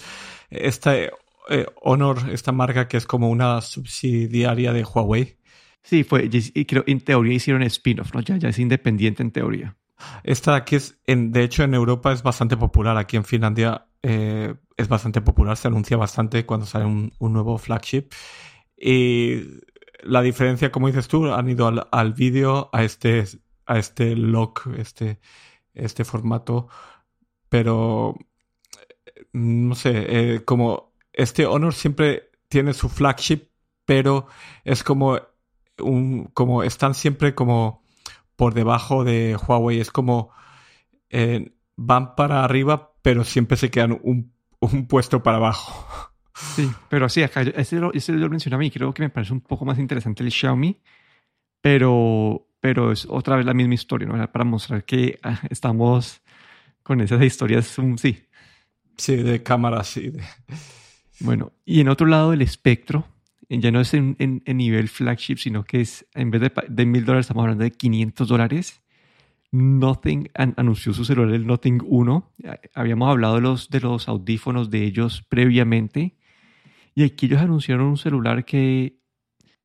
esta 0.49 0.95
eh, 0.97 1.65
Honor, 1.81 2.29
esta 2.31 2.51
marca 2.51 2.87
que 2.87 2.97
es 2.97 3.05
como 3.05 3.29
una 3.29 3.61
subsidiaria 3.61 4.73
de 4.73 4.83
Huawei. 4.83 5.37
Sí, 5.83 6.03
fue, 6.03 6.29
y 6.31 6.65
creo 6.65 6.83
en 6.85 6.99
teoría 6.99 7.33
hicieron 7.33 7.63
spin-off, 7.63 8.13
¿no? 8.13 8.21
Ya, 8.21 8.37
ya 8.37 8.49
es 8.49 8.59
independiente 8.59 9.23
en 9.23 9.31
teoría. 9.31 9.77
Esta 10.23 10.55
aquí 10.55 10.75
es, 10.75 10.99
en, 11.05 11.31
de 11.31 11.43
hecho, 11.43 11.63
en 11.63 11.73
Europa 11.73 12.11
es 12.11 12.23
bastante 12.23 12.57
popular. 12.57 12.97
Aquí 12.97 13.17
en 13.17 13.25
Finlandia 13.25 13.87
eh, 14.03 14.55
es 14.75 14.87
bastante 14.87 15.21
popular, 15.21 15.57
se 15.57 15.67
anuncia 15.67 15.97
bastante 15.97 16.45
cuando 16.45 16.65
sale 16.65 16.85
un, 16.85 17.13
nuevo 17.19 17.57
flagship. 17.57 18.09
Y 18.77 19.41
la 20.03 20.21
diferencia, 20.21 20.71
como 20.71 20.87
dices 20.87 21.07
tú, 21.07 21.31
han 21.31 21.49
ido 21.49 21.67
al, 21.67 21.87
al 21.91 22.13
vídeo, 22.13 22.69
a 22.73 22.83
este, 22.83 23.25
a 23.65 23.77
este 23.77 24.15
lock, 24.15 24.67
este, 24.77 25.19
este 25.73 26.05
formato, 26.05 26.67
pero 27.49 28.15
no 29.33 29.75
sé, 29.75 30.35
eh, 30.35 30.45
como 30.45 30.93
este 31.13 31.45
Honor 31.45 31.73
siempre 31.73 32.31
tiene 32.47 32.73
su 32.73 32.89
flagship, 32.89 33.49
pero 33.85 34.27
es 34.63 34.83
como 34.83 35.19
un, 35.79 36.25
como 36.33 36.63
están 36.63 36.93
siempre 36.93 37.35
como 37.35 37.83
por 38.37 38.53
debajo 38.53 39.03
de 39.03 39.35
Huawei, 39.35 39.81
es 39.81 39.91
como 39.91 40.31
eh, 41.09 41.51
van 41.75 42.15
para 42.15 42.45
arriba, 42.45 42.93
pero 43.01 43.25
siempre 43.25 43.57
se 43.57 43.69
quedan 43.69 43.99
un, 44.01 44.31
un 44.61 44.87
puesto 44.87 45.21
para 45.21 45.37
abajo. 45.37 45.85
Sí, 46.33 46.69
pero 46.87 47.09
sí, 47.09 47.23
acá, 47.23 47.41
ese 47.41 47.77
lo, 47.77 47.91
ese 47.93 48.13
lo 48.13 48.29
mencioné 48.29 48.55
a 48.55 48.59
mí, 48.59 48.69
creo 48.69 48.93
que 48.93 49.01
me 49.01 49.09
parece 49.09 49.33
un 49.33 49.41
poco 49.41 49.65
más 49.65 49.79
interesante 49.79 50.23
el 50.23 50.31
Xiaomi, 50.31 50.79
pero, 51.61 52.47
pero 52.59 52.91
es 52.91 53.07
otra 53.09 53.35
vez 53.35 53.45
la 53.45 53.55
misma 53.55 53.73
historia, 53.73 54.07
¿no? 54.07 54.31
Para 54.31 54.45
mostrar 54.45 54.85
que 54.85 55.19
ah, 55.23 55.41
estamos 55.49 56.21
con 56.83 57.01
esas 57.01 57.21
historias, 57.23 57.75
sí. 57.97 58.23
Sí, 58.97 59.15
de 59.15 59.41
cámaras, 59.41 59.87
sí. 59.87 60.09
De... 60.09 60.23
Bueno, 61.19 61.53
y 61.65 61.81
en 61.81 61.89
otro 61.89 62.05
lado 62.05 62.31
del 62.31 62.43
espectro, 62.43 63.07
ya 63.49 63.71
no 63.71 63.79
es 63.79 63.93
en, 63.93 64.15
en, 64.19 64.57
nivel 64.57 64.89
flagship, 64.89 65.37
sino 65.37 65.63
que 65.63 65.81
es, 65.81 66.05
en 66.13 66.31
vez 66.31 66.51
de 66.69 66.85
mil 66.85 67.05
dólares, 67.05 67.25
estamos 67.25 67.43
hablando 67.43 67.63
de 67.63 67.71
500 67.71 68.27
dólares. 68.27 68.81
Nothing 69.51 70.29
an, 70.33 70.53
anunció 70.57 70.93
su 70.93 71.05
celular, 71.05 71.33
el 71.33 71.47
Nothing 71.47 71.81
1. 71.85 72.33
Habíamos 72.73 73.09
hablado 73.09 73.35
de 73.35 73.41
los, 73.41 73.69
de 73.69 73.79
los 73.79 74.09
audífonos 74.09 74.69
de 74.69 74.83
ellos 74.83 75.23
previamente. 75.29 76.17
Y 76.95 77.03
aquí 77.03 77.27
ellos 77.27 77.41
anunciaron 77.41 77.87
un 77.87 77.97
celular 77.97 78.43
que 78.43 78.99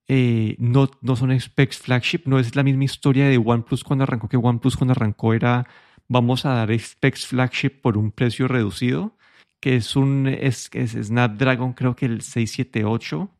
eh, 0.06 0.56
no, 0.58 0.90
no 1.00 1.16
son 1.16 1.38
specs 1.38 1.78
flagship, 1.78 2.22
no 2.26 2.38
es 2.38 2.54
la 2.54 2.62
misma 2.62 2.84
historia 2.84 3.28
de 3.28 3.38
OnePlus 3.38 3.84
cuando 3.84 4.04
arrancó, 4.04 4.28
que 4.28 4.36
OnePlus 4.36 4.76
cuando 4.76 4.92
arrancó 4.92 5.32
era 5.32 5.66
vamos 6.08 6.44
a 6.44 6.50
dar 6.50 6.78
specs 6.78 7.26
flagship 7.26 7.80
por 7.80 7.96
un 7.96 8.12
precio 8.12 8.48
reducido, 8.48 9.16
que 9.60 9.76
es 9.76 9.96
un 9.96 10.26
es, 10.26 10.68
es 10.74 10.92
Snapdragon, 10.92 11.72
creo 11.72 11.96
que 11.96 12.06
el 12.06 12.20
678, 12.20 13.30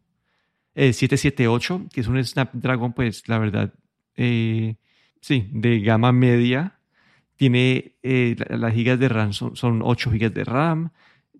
eh, 0.74 0.92
778, 0.92 1.88
que 1.92 2.00
es 2.00 2.08
un 2.08 2.22
Snapdragon, 2.22 2.92
pues 2.92 3.28
la 3.28 3.38
verdad, 3.38 3.74
eh, 4.16 4.76
sí, 5.20 5.48
de 5.52 5.80
gama 5.80 6.12
media. 6.12 6.78
Tiene 7.36 7.96
eh, 8.02 8.36
las 8.50 8.72
gigas 8.74 8.98
de 8.98 9.08
RAM, 9.08 9.32
son, 9.32 9.56
son 9.56 9.80
8 9.82 10.10
gigas 10.12 10.32
de 10.32 10.44
RAM 10.44 10.90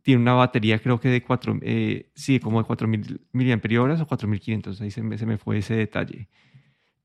tiene 0.03 0.21
una 0.21 0.35
batería 0.35 0.81
creo 0.81 1.01
que 1.01 1.09
de 1.09 1.23
4, 1.23 1.59
eh, 1.63 2.11
sí, 2.15 2.41
como 2.41 2.59
de 2.59 2.67
4000 2.67 3.21
miliamperios 3.33 4.01
o 4.01 4.07
4500, 4.07 4.81
ahí 4.81 4.91
se 4.91 5.03
me, 5.03 5.17
se 5.17 5.27
me, 5.27 5.39
fue 5.39 5.59
ese 5.59 5.75
detalle. 5.75 6.29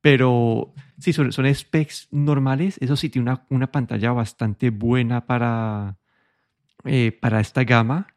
Pero 0.02 0.74
sí, 1.00 1.14
son, 1.14 1.32
son 1.32 1.54
specs 1.54 2.08
normales, 2.12 2.78
eso 2.82 2.96
sí, 2.96 3.10
tiene 3.10 3.30
una, 3.30 3.46
una 3.50 3.72
pantalla 3.72 4.12
bastante 4.12 4.70
buena 4.72 5.26
para, 5.26 5.98
eh, 6.86 7.12
para 7.12 7.40
esta 7.40 7.64
gama, 7.64 8.08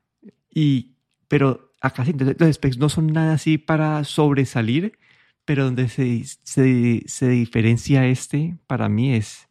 y, 0.53 0.97
pero 1.29 1.70
acá 1.81 2.05
sí, 2.05 2.15
los 2.15 2.55
specs 2.55 2.79
no 2.79 2.89
son 2.89 3.09
nada 3.09 3.35
así 3.35 3.59
para 3.59 4.05
sobresalir, 4.05 4.99
pero 5.45 5.65
donde 5.65 5.89
se, 5.89 6.25
se, 6.25 7.03
se 7.07 7.29
diferencia 7.29 8.07
este 8.07 8.59
para 8.67 8.89
mí 8.89 9.15
es 9.15 9.49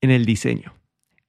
en 0.00 0.10
el 0.10 0.24
diseño 0.24 0.74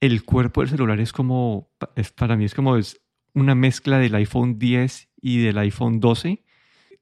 el 0.04 0.24
cuerpo 0.24 0.60
del 0.60 0.68
celular 0.68 1.00
es 1.00 1.12
como, 1.12 1.70
es, 1.96 2.12
para 2.12 2.36
mí 2.36 2.44
es 2.44 2.54
como 2.54 2.76
es 2.76 3.00
una 3.32 3.54
mezcla 3.54 3.98
del 3.98 4.14
iPhone 4.14 4.58
10 4.58 5.08
y 5.22 5.38
del 5.38 5.56
iPhone 5.56 5.98
12. 5.98 6.44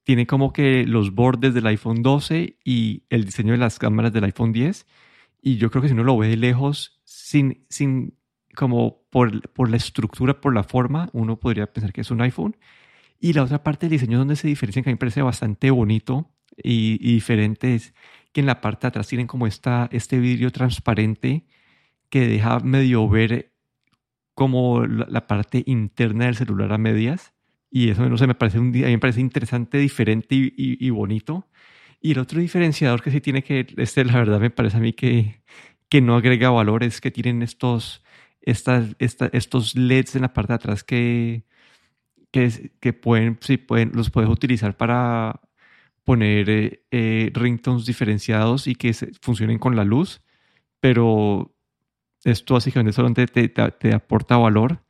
Tiene 0.05 0.27
como 0.27 0.53
que 0.53 0.85
los 0.87 1.13
bordes 1.13 1.53
del 1.53 1.67
iPhone 1.67 2.03
12 2.03 2.59
y 2.65 3.03
el 3.11 3.25
diseño 3.25 3.53
de 3.53 3.59
las 3.59 3.81
cámaras 3.81 4.13
del 4.13 4.25
iPhone 4.25 4.53
10. 4.53 4.87
Y 5.41 5.57
yo 5.57 5.71
creo 5.71 5.83
que 5.83 5.89
si 5.89 5.95
uno 5.95 6.05
lo 6.05 6.17
ve 6.17 6.29
de 6.29 6.37
lejos, 6.37 7.01
sin, 7.05 7.67
sin 7.69 8.17
como 8.55 9.03
por, 9.11 9.49
por 9.51 9.69
la 9.69 9.79
estructura, 9.79 10.41
por 10.41 10.55
la 10.55 10.63
forma, 10.63 11.11
uno 11.13 11.41
podría 11.41 11.73
pensar 11.73 11.93
que 11.93 12.03
es 12.03 12.11
un 12.13 12.21
iPhone. 12.21 12.57
Y 13.25 13.35
la 13.35 13.45
otra 13.45 13.63
parte 13.63 13.87
del 13.87 13.93
diseño 13.93 14.19
donde 14.19 14.35
se 14.35 14.49
diferencia, 14.49 14.83
que 14.83 14.91
a 14.91 14.91
mí 14.91 14.95
me 14.95 14.99
parece 14.99 15.23
bastante 15.23 15.71
bonito 15.71 16.35
y, 16.57 16.99
y 17.01 17.15
diferente, 17.15 17.77
es 17.77 17.95
que 18.33 18.41
en 18.41 18.47
la 18.47 18.61
parte 18.61 18.81
de 18.83 18.89
atrás 18.89 19.07
tienen 19.07 19.29
como 19.29 19.47
esta, 19.47 19.89
este 19.93 20.19
vidrio 20.19 20.51
transparente 20.51 21.47
que 22.11 22.27
deja 22.27 22.59
medio 22.59 23.09
ver 23.09 23.53
como 24.35 24.85
la, 24.85 25.29
parte 25.29 25.63
interna 25.67 26.25
del 26.25 26.35
celular 26.35 26.73
a 26.73 26.79
medias. 26.79 27.33
Y 27.71 27.91
eso, 27.91 28.09
no 28.09 28.19
sé, 28.19 28.27
me 28.27 28.35
parece, 28.35 28.59
un, 28.59 28.71
a 28.71 28.71
mí 28.71 28.91
me 28.91 28.99
parece 28.99 29.21
interesante, 29.21 29.79
diferente 29.79 30.35
y, 30.35 30.53
y, 30.57 30.85
y, 30.85 30.91
bonito. 30.91 31.47
Y 32.01 32.13
el 32.13 32.19
otro 32.19 32.41
diferenciador 32.41 33.03
que 33.03 33.13
sí 33.13 33.21
tiene 33.21 33.45
que, 33.45 33.69
este 33.77 34.05
la 34.05 34.15
verdad 34.15 34.41
me 34.41 34.51
parece 34.51 34.79
a 34.79 34.81
mí 34.81 34.95
que, 34.95 35.43
que 35.89 36.01
no 36.01 36.17
agrega 36.17 36.51
valor, 36.51 36.83
es 36.83 37.01
que 37.01 37.13
tienen 37.13 37.41
estos, 37.41 38.03
estas, 38.41 38.97
esta, 38.99 39.31
estos 39.33 39.77
LEDs 39.77 40.17
en 40.17 40.23
la 40.23 40.33
parte 40.33 40.55
de 40.55 40.57
atrás 40.57 40.83
que, 40.83 41.45
que, 42.33 42.73
que 42.81 42.93
pueden, 42.93 43.39
sí, 43.41 43.59
pueden, 43.59 43.93
los 43.95 44.11
puedes 44.11 44.29
utilizar 44.29 44.77
para 44.77 45.41
poner 46.03 46.51
eh, 46.51 46.83
eh, 46.91 47.31
ringtones 47.33 47.87
diferenciados 47.87 48.67
y 48.67 48.75
que 48.75 48.93
se, 48.93 49.13
funcionen 49.21 49.59
con 49.59 49.77
la 49.77 49.85
luz, 49.85 50.23
pero 50.81 51.55
esto 52.25 52.55
básicamente 52.55 52.93
solamente 52.93 53.27
te, 53.27 53.49
te, 53.49 53.71
te, 53.71 53.95
aporta 53.95 54.37
valor 54.37 54.83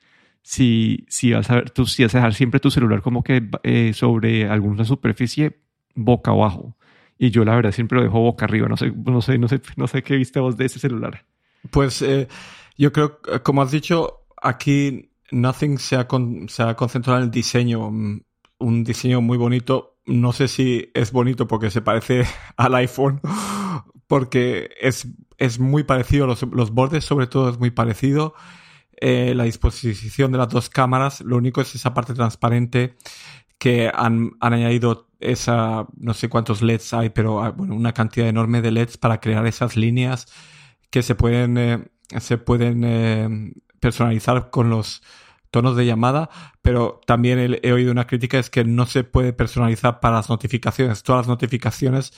si, 0.43 1.05
si, 1.09 1.33
vas 1.33 1.51
a 1.51 1.57
ver, 1.57 1.71
tú, 1.71 1.85
si 1.85 2.03
vas 2.03 2.15
a 2.15 2.19
dejar 2.19 2.35
siempre 2.35 2.61
tu 2.61 2.71
celular 2.71 3.03
como 3.03 3.23
que 3.23 3.49
eh, 3.65 3.93
sobre 3.93 4.49
alguna 4.49 4.85
superficie 4.85 5.61
boca 5.95 6.31
abajo. 6.31 6.77
Y 7.19 7.31
yo 7.31 7.45
la 7.45 7.55
verdad 7.55 7.73
siempre 7.73 7.99
lo 7.99 8.05
dejo 8.05 8.21
boca 8.21 8.47
arriba. 8.47 8.69
No 8.69 8.77
sé, 8.77 8.91
no 8.91 9.21
sé, 9.21 9.39
no 9.39 9.49
sé, 9.49 9.61
no 9.77 9.87
sé 9.87 10.03
qué 10.03 10.17
viste 10.17 10.41
vos 10.41 10.57
de 10.57 10.65
ese 10.65 10.79
celular. 10.79 11.25
Pues 11.71 12.03
eh, 12.03 12.27
yo 12.77 12.93
creo, 12.93 13.21
como 13.45 13.63
has 13.63 13.71
dicho, 13.71 14.25
aquí 14.43 15.12
Nothing 15.33 15.79
se 15.79 15.97
ha, 15.97 16.07
con, 16.07 16.49
se 16.49 16.63
ha 16.63 16.77
concentrado 16.77 17.19
en 17.19 17.25
el 17.25 17.31
diseño. 17.31 17.91
Mm, 17.91 18.21
un 18.59 18.85
diseño 18.85 19.21
muy 19.21 19.39
bonito. 19.39 19.99
No 20.07 20.33
sé 20.33 20.49
si 20.49 20.91
es 20.95 21.13
bonito 21.13 21.49
porque 21.49 21.71
se 21.71 21.83
parece 21.83 22.25
al 22.57 22.75
iPhone 22.77 23.21
porque 24.07 24.71
es, 24.81 25.09
es 25.39 25.59
muy 25.59 25.85
parecido, 25.85 26.27
los, 26.27 26.43
los, 26.43 26.71
bordes 26.71 27.05
sobre 27.05 27.27
todo 27.27 27.51
es 27.51 27.59
muy 27.59 27.71
parecido. 27.71 28.35
Eh, 29.01 29.35
la 29.35 29.45
disposición 29.45 30.31
de 30.31 30.39
las 30.39 30.49
dos 30.49 30.69
cámaras, 30.69 31.23
lo 31.23 31.37
único 31.37 31.61
es 31.61 31.75
esa 31.75 31.93
parte 31.93 32.15
transparente 32.15 32.97
que 33.59 33.91
han, 33.93 34.33
han, 34.41 34.53
añadido 34.53 35.09
esa, 35.19 35.87
no 35.97 36.15
sé 36.15 36.29
cuántos 36.29 36.63
LEDs 36.63 36.93
hay, 36.95 37.11
pero 37.11 37.43
ah, 37.43 37.51
bueno, 37.51 37.75
una 37.75 37.93
cantidad 37.95 38.29
enorme 38.29 38.61
de 38.61 38.71
LEDs 38.71 38.99
para 38.99 39.21
crear 39.21 39.47
esas 39.47 39.77
líneas 39.77 40.27
que 40.91 41.03
se 41.03 41.15
pueden, 41.15 41.59
eh, 41.59 41.85
se 42.21 42.39
pueden 42.39 42.85
eh, 42.85 43.53
personalizar 43.81 44.51
con 44.51 44.69
los 44.69 45.03
tonos 45.53 45.77
de 45.77 45.87
llamada, 45.87 46.31
pero 46.63 47.01
también 47.07 47.61
he, 47.63 47.73
oído 47.73 47.93
una 47.93 48.09
crítica 48.09 48.39
es 48.39 48.51
que 48.51 48.65
no 48.65 48.87
se 48.87 49.05
puede 49.05 49.33
personalizar 49.33 50.01
para 50.01 50.17
las 50.17 50.29
notificaciones. 50.29 51.05
Todas 51.05 51.21
las 51.21 51.29
notificaciones 51.29 52.13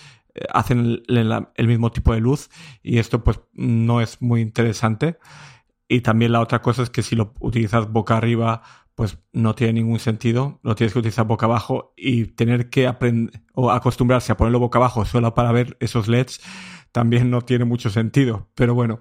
hacen 0.53 1.03
el, 1.07 1.47
el, 1.55 1.69
mismo 1.69 1.93
tipo 1.93 2.15
de 2.15 2.21
luz 2.21 2.49
y 2.83 2.99
esto 2.99 3.23
pues 3.23 3.41
no 3.53 4.01
es 4.01 4.23
muy 4.23 4.41
interesante. 4.41 5.19
Y 5.89 6.01
también 6.01 6.33
la 6.33 6.41
otra 6.41 6.63
cosa 6.63 6.83
es 6.83 6.91
que 6.91 7.03
si 7.03 7.15
lo 7.15 7.35
utilizas 7.41 7.91
boca 7.91 8.17
arriba, 8.17 8.63
pues 8.95 9.19
no 9.33 9.55
tiene 9.55 9.75
ningún 9.75 9.99
sentido. 9.99 10.61
Lo 10.63 10.75
tienes 10.77 10.93
que 10.93 11.01
utilizar 11.01 11.27
boca 11.27 11.47
abajo 11.47 11.93
y 11.97 12.27
tener 12.27 12.71
que 12.71 12.87
aprender 12.87 13.43
o 13.53 13.71
acostumbrarse 13.71 14.33
a 14.33 14.37
ponerlo 14.37 14.61
boca 14.61 14.79
abajo 14.79 15.05
solo 15.05 15.35
para 15.35 15.53
ver 15.53 15.77
esos 15.81 16.09
LEDs 16.09 16.41
también 16.93 17.29
no 17.29 17.43
tiene 17.43 17.65
mucho 17.65 17.91
sentido. 17.91 18.49
Pero 18.55 18.75
bueno, 18.75 19.01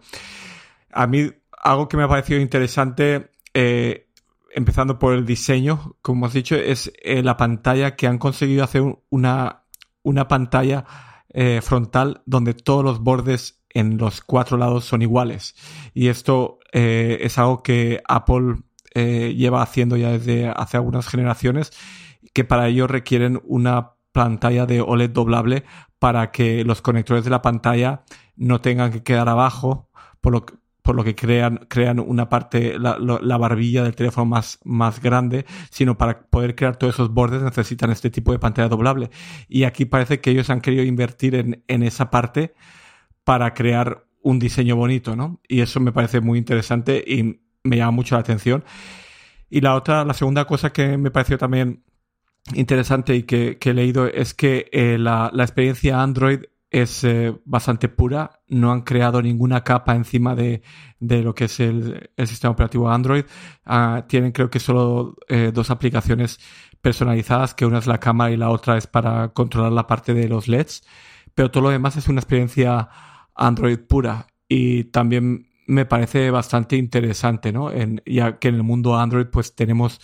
a 0.91 1.05
mí 1.05 1.29
algo 1.61 1.87
que 1.87 1.95
me 1.95 2.03
ha 2.03 2.07
parecido 2.07 2.39
interesante, 2.39 3.29
eh, 3.53 4.09
empezando 4.53 4.99
por 4.99 5.13
el 5.13 5.25
diseño, 5.25 5.95
como 6.01 6.25
has 6.25 6.33
dicho, 6.33 6.55
es 6.55 6.91
eh, 7.03 7.23
la 7.23 7.37
pantalla 7.37 7.95
que 7.95 8.07
han 8.07 8.17
conseguido 8.17 8.63
hacer 8.63 8.83
una, 9.09 9.63
una 10.03 10.27
pantalla 10.27 10.85
eh, 11.29 11.61
frontal 11.61 12.21
donde 12.25 12.53
todos 12.53 12.83
los 12.83 12.99
bordes 12.99 13.63
en 13.69 13.97
los 13.97 14.21
cuatro 14.21 14.57
lados 14.57 14.85
son 14.85 15.01
iguales. 15.01 15.55
Y 15.93 16.07
esto 16.07 16.59
eh, 16.71 17.19
es 17.21 17.37
algo 17.37 17.63
que 17.63 18.01
Apple 18.07 18.61
lleva 18.95 19.63
haciendo 19.63 19.97
ya 19.97 20.11
desde 20.11 20.49
hace 20.49 20.77
algunas 20.77 21.07
generaciones 21.07 21.71
que 22.31 22.43
para 22.43 22.67
ello 22.67 22.85
requieren 22.85 23.41
una 23.43 23.93
pantalla 24.11 24.67
de 24.67 24.81
OLED 24.81 25.09
doblable 25.09 25.63
para 25.97 26.31
que 26.31 26.63
los 26.63 26.81
conectores 26.81 27.23
de 27.23 27.31
la 27.31 27.41
pantalla 27.41 28.03
no 28.35 28.61
tengan 28.61 28.91
que 28.91 29.03
quedar 29.03 29.29
abajo, 29.29 29.89
por 30.21 30.33
lo 30.33 30.45
por 30.83 30.95
lo 30.95 31.03
que 31.03 31.15
crean, 31.15 31.65
crean 31.69 31.99
una 31.99 32.29
parte, 32.29 32.77
la, 32.77 32.97
la, 32.99 33.37
barbilla 33.37 33.83
del 33.83 33.95
teléfono 33.95 34.25
más, 34.25 34.59
más 34.65 35.01
grande, 35.01 35.45
sino 35.71 35.97
para 35.97 36.27
poder 36.27 36.55
crear 36.55 36.75
todos 36.75 36.95
esos 36.95 37.09
bordes 37.09 37.41
necesitan 37.41 37.89
este 37.89 38.09
tipo 38.09 38.33
de 38.33 38.39
pantalla 38.39 38.67
doblable. 38.67 39.09
Y 39.47 39.63
aquí 39.63 39.85
parece 39.85 40.19
que 40.19 40.31
ellos 40.31 40.49
han 40.49 40.59
querido 40.59 40.83
invertir 40.83 41.35
en, 41.35 41.63
en 41.69 41.83
esa 41.83 42.11
parte 42.11 42.53
para 43.23 43.53
crear 43.53 44.05
un 44.21 44.39
diseño 44.39 44.75
bonito, 44.75 45.15
¿no? 45.15 45.39
Y 45.47 45.61
eso 45.61 45.79
me 45.79 45.93
parece 45.93 46.19
muy 46.19 46.37
interesante 46.37 47.01
y 47.05 47.39
me 47.63 47.77
llama 47.77 47.91
mucho 47.91 48.15
la 48.15 48.21
atención. 48.21 48.65
Y 49.49 49.61
la 49.61 49.75
otra, 49.75 50.03
la 50.03 50.13
segunda 50.13 50.45
cosa 50.45 50.73
que 50.73 50.97
me 50.97 51.11
pareció 51.11 51.37
también 51.37 51.83
interesante 52.53 53.15
y 53.15 53.23
que, 53.23 53.57
he 53.61 53.73
leído 53.73 54.07
es 54.07 54.33
que 54.33 54.69
eh, 54.73 54.97
la, 54.97 55.31
la, 55.33 55.43
experiencia 55.43 56.01
Android 56.01 56.41
es 56.73 57.03
eh, 57.03 57.33
bastante 57.45 57.87
pura. 57.87 58.41
No 58.47 58.71
han 58.71 58.81
creado 58.81 59.21
ninguna 59.21 59.63
capa 59.63 59.95
encima 59.95 60.35
de, 60.35 60.63
de 60.99 61.21
lo 61.21 61.35
que 61.35 61.45
es 61.45 61.59
el, 61.59 62.09
el, 62.17 62.27
sistema 62.27 62.51
operativo 62.51 62.89
Android. 62.89 63.25
Uh, 63.67 64.01
tienen 64.07 64.31
creo 64.31 64.49
que 64.49 64.59
solo 64.59 65.15
eh, 65.29 65.51
dos 65.53 65.69
aplicaciones 65.69 66.39
personalizadas, 66.81 67.53
que 67.53 67.67
una 67.67 67.77
es 67.77 67.85
la 67.85 67.99
cámara 67.99 68.31
y 68.31 68.37
la 68.37 68.49
otra 68.49 68.75
es 68.75 68.87
para 68.87 69.29
controlar 69.29 69.71
la 69.71 69.85
parte 69.85 70.15
de 70.15 70.27
los 70.27 70.47
LEDs. 70.47 70.83
Pero 71.35 71.51
todo 71.51 71.63
lo 71.63 71.69
demás 71.69 71.95
es 71.95 72.07
una 72.07 72.19
experiencia 72.19 72.89
Android 73.35 73.77
pura. 73.77 74.25
Y 74.49 74.85
también 74.85 75.47
me 75.67 75.85
parece 75.85 76.31
bastante 76.31 76.75
interesante, 76.75 77.51
¿no? 77.53 77.71
En, 77.71 78.01
ya 78.07 78.39
que 78.39 78.47
en 78.47 78.55
el 78.55 78.63
mundo 78.63 78.97
Android 78.97 79.27
pues 79.27 79.55
tenemos 79.55 80.01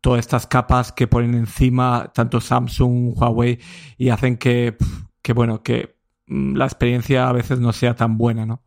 todas 0.00 0.20
estas 0.20 0.46
capas 0.46 0.92
que 0.92 1.08
ponen 1.08 1.34
encima 1.34 2.12
tanto 2.14 2.40
Samsung, 2.40 3.12
Huawei 3.16 3.58
y 3.98 4.10
hacen 4.10 4.36
que, 4.36 4.76
que 5.20 5.32
bueno, 5.32 5.62
que 5.62 6.01
la 6.32 6.64
experiencia 6.64 7.28
a 7.28 7.32
veces 7.32 7.60
no 7.60 7.72
sea 7.72 7.94
tan 7.94 8.18
buena, 8.18 8.46
¿no? 8.46 8.62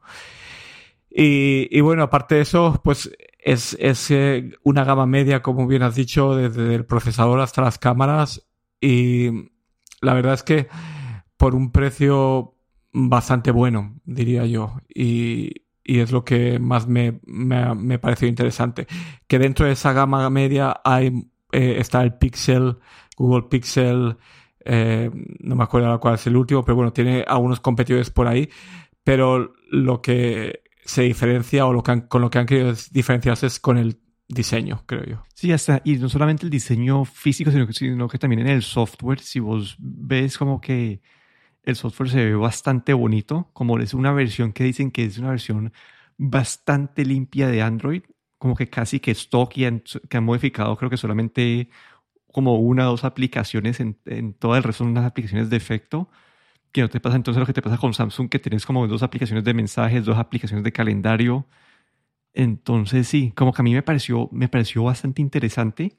Y, 1.09 1.67
y 1.71 1.81
bueno, 1.81 2.03
aparte 2.03 2.35
de 2.35 2.41
eso, 2.41 2.81
pues 2.83 3.09
es, 3.39 3.77
es 3.79 4.11
eh, 4.11 4.51
una 4.63 4.83
gama 4.83 5.05
media, 5.05 5.41
como 5.41 5.65
bien 5.67 5.83
has 5.83 5.95
dicho, 5.95 6.35
desde 6.35 6.75
el 6.75 6.85
procesador 6.85 7.39
hasta 7.39 7.61
las 7.61 7.77
cámaras 7.77 8.45
y 8.81 9.49
la 10.01 10.13
verdad 10.13 10.33
es 10.33 10.43
que 10.43 10.67
por 11.37 11.55
un 11.55 11.71
precio 11.71 12.55
bastante 12.91 13.51
bueno, 13.51 13.99
diría 14.05 14.45
yo. 14.45 14.81
Y, 14.93 15.65
y 15.83 15.99
es 15.99 16.11
lo 16.11 16.25
que 16.25 16.59
más 16.59 16.87
me, 16.87 17.19
me, 17.25 17.75
me 17.75 17.99
pareció 17.99 18.27
interesante. 18.27 18.87
Que 19.27 19.39
dentro 19.39 19.65
de 19.65 19.73
esa 19.73 19.93
gama 19.93 20.29
media 20.29 20.81
hay, 20.83 21.29
eh, 21.51 21.75
está 21.79 22.01
el 22.01 22.15
Pixel, 22.15 22.77
Google 23.15 23.43
Pixel, 23.49 24.17
eh, 24.65 25.11
no 25.39 25.55
me 25.55 25.63
acuerdo 25.63 25.99
cuál 25.99 26.15
es 26.15 26.27
el 26.27 26.35
último, 26.35 26.63
pero 26.65 26.75
bueno, 26.75 26.91
tiene 26.91 27.23
algunos 27.27 27.59
competidores 27.59 28.09
por 28.09 28.27
ahí, 28.27 28.49
pero 29.03 29.53
lo 29.69 30.01
que 30.01 30.63
se 30.83 31.03
diferencia 31.03 31.65
o 31.65 31.73
lo 31.73 31.83
que 31.83 32.07
con 32.07 32.21
lo 32.21 32.29
que 32.29 32.39
han 32.39 32.45
querido 32.45 32.73
diferenciarse 32.91 33.47
es 33.47 33.59
con 33.59 33.77
el 33.77 33.99
diseño, 34.27 34.83
creo 34.85 35.03
yo. 35.05 35.23
Sí, 35.33 35.51
hasta, 35.51 35.81
y 35.83 35.97
no 35.97 36.09
solamente 36.09 36.45
el 36.45 36.49
diseño 36.49 37.05
físico, 37.05 37.51
sino 37.51 37.67
que, 37.67 37.73
sino 37.73 38.07
que 38.07 38.17
también 38.17 38.41
en 38.41 38.47
el 38.47 38.63
software, 38.63 39.19
si 39.19 39.39
vos 39.39 39.75
ves 39.79 40.37
como 40.37 40.59
que 40.59 41.01
el 41.63 41.75
software 41.75 42.09
se 42.09 42.25
ve 42.25 42.35
bastante 42.35 42.93
bonito, 42.93 43.49
como 43.53 43.77
es 43.79 43.93
una 43.93 44.11
versión 44.13 44.53
que 44.53 44.63
dicen 44.63 44.91
que 44.91 45.05
es 45.05 45.17
una 45.17 45.29
versión 45.29 45.73
bastante 46.17 47.05
limpia 47.05 47.47
de 47.47 47.61
Android, 47.61 48.03
como 48.37 48.55
que 48.55 48.69
casi 48.69 48.99
que 48.99 49.11
stock 49.11 49.57
y 49.57 49.81
que 50.09 50.17
han 50.17 50.23
modificado 50.23 50.75
creo 50.77 50.89
que 50.89 50.97
solamente 50.97 51.69
como 52.35 52.55
una 52.57 52.87
o 52.89 52.91
dos 52.91 53.05
aplicaciones 53.05 53.79
en, 53.79 53.97
en 54.05 54.33
todo 54.33 54.57
el 54.57 54.63
resto 54.63 54.83
son 54.83 54.91
unas 54.91 55.05
aplicaciones 55.05 55.49
de 55.49 55.55
efecto 55.55 56.09
que 56.73 56.81
no 56.81 56.89
te 56.89 56.99
pasa 56.99 57.15
entonces 57.15 57.39
lo 57.39 57.45
que 57.45 57.53
te 57.53 57.61
pasa 57.61 57.77
con 57.77 57.93
Samsung 57.93 58.27
que 58.29 58.39
tienes 58.39 58.65
como 58.65 58.85
dos 58.87 59.01
aplicaciones 59.01 59.45
de 59.45 59.53
mensajes, 59.53 60.03
dos 60.03 60.17
aplicaciones 60.17 60.65
de 60.65 60.73
calendario. 60.73 61.47
Entonces 62.33 63.07
sí, 63.07 63.31
como 63.33 63.53
que 63.53 63.61
a 63.61 63.63
mí 63.63 63.73
me 63.73 63.81
pareció, 63.83 64.27
me 64.33 64.49
pareció 64.49 64.83
bastante 64.83 65.21
interesante. 65.21 65.97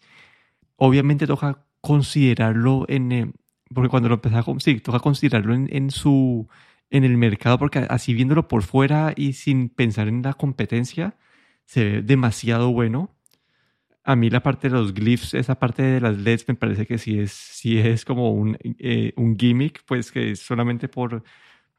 Obviamente 0.77 1.27
toca 1.27 1.65
considerarlo 1.81 2.85
en, 2.89 3.13
eh, 3.13 3.33
porque 3.75 3.89
cuando 3.89 4.11
lo 4.11 4.17
empezaba, 4.17 4.45
sí, 4.59 4.81
toca 4.81 5.01
considerarlo 5.01 5.55
en, 5.55 5.67
en, 5.73 5.91
su, 5.91 6.47
en 6.91 7.05
el 7.05 7.17
mercado, 7.17 7.59
porque 7.59 7.87
así 7.89 8.13
viéndolo 8.13 8.47
por 8.47 8.63
fuera 8.63 9.15
y 9.17 9.33
sin 9.33 9.71
pensar 9.71 10.09
en 10.09 10.21
la 10.21 10.35
competencia, 10.35 11.17
se 11.65 11.85
ve 11.85 12.03
demasiado 12.03 12.71
bueno. 12.73 13.16
A 14.07 14.17
mí 14.17 14.31
la 14.31 14.43
parte 14.43 14.69
de 14.69 14.75
los 14.75 14.95
glyphs, 14.95 15.35
esa 15.35 15.59
parte 15.59 15.83
de 15.83 16.01
las 16.01 16.17
LEDs 16.17 16.49
me 16.49 16.55
parece 16.55 16.87
que 16.87 16.99
sí 16.99 17.19
es, 17.19 17.33
sí 17.33 17.79
es 17.79 18.05
como 18.05 18.33
un, 18.33 18.57
eh, 18.79 19.13
un 19.17 19.37
gimmick, 19.37 19.85
pues 19.85 20.13
que 20.13 20.31
es 20.33 20.41
solamente 20.41 20.89
por, 20.89 21.25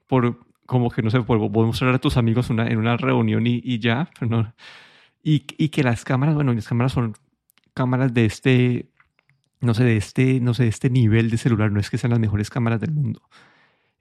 por 0.08 0.40
como 0.66 0.92
que 0.92 1.02
no 1.02 1.10
sé, 1.10 1.22
por, 1.22 1.40
por 1.52 1.66
mostrar 1.66 1.94
a 1.96 2.00
tus 2.00 2.18
amigos 2.18 2.50
una, 2.50 2.68
en 2.68 2.78
una 2.78 2.98
reunión 2.98 3.48
y, 3.48 3.62
y 3.63 3.80
ya, 3.80 4.10
pero 4.20 4.30
no. 4.44 4.54
Y, 5.24 5.46
y 5.58 5.70
que 5.70 5.84
las 5.84 6.04
cámaras, 6.06 6.36
bueno, 6.36 6.54
las 6.54 6.68
cámaras 6.68 6.94
son 6.94 7.16
cámaras 7.74 8.13
de 8.13 8.26
este 8.26 8.92
no 9.60 9.74
sé, 9.74 9.84
de 9.84 9.98
este, 9.98 10.40
no 10.40 10.54
sé, 10.54 10.63
de 10.63 10.70
este 10.70 10.90
nivel 10.90 11.30
de 11.30 11.38
celular, 11.38 11.72
no 11.72 11.80
es 11.80 11.90
que 11.90 11.98
sean 11.98 12.12
las 12.12 12.20
mejores 12.20 12.50
cámaras 12.50 12.80
del 12.82 12.92
mundo. 12.92 13.22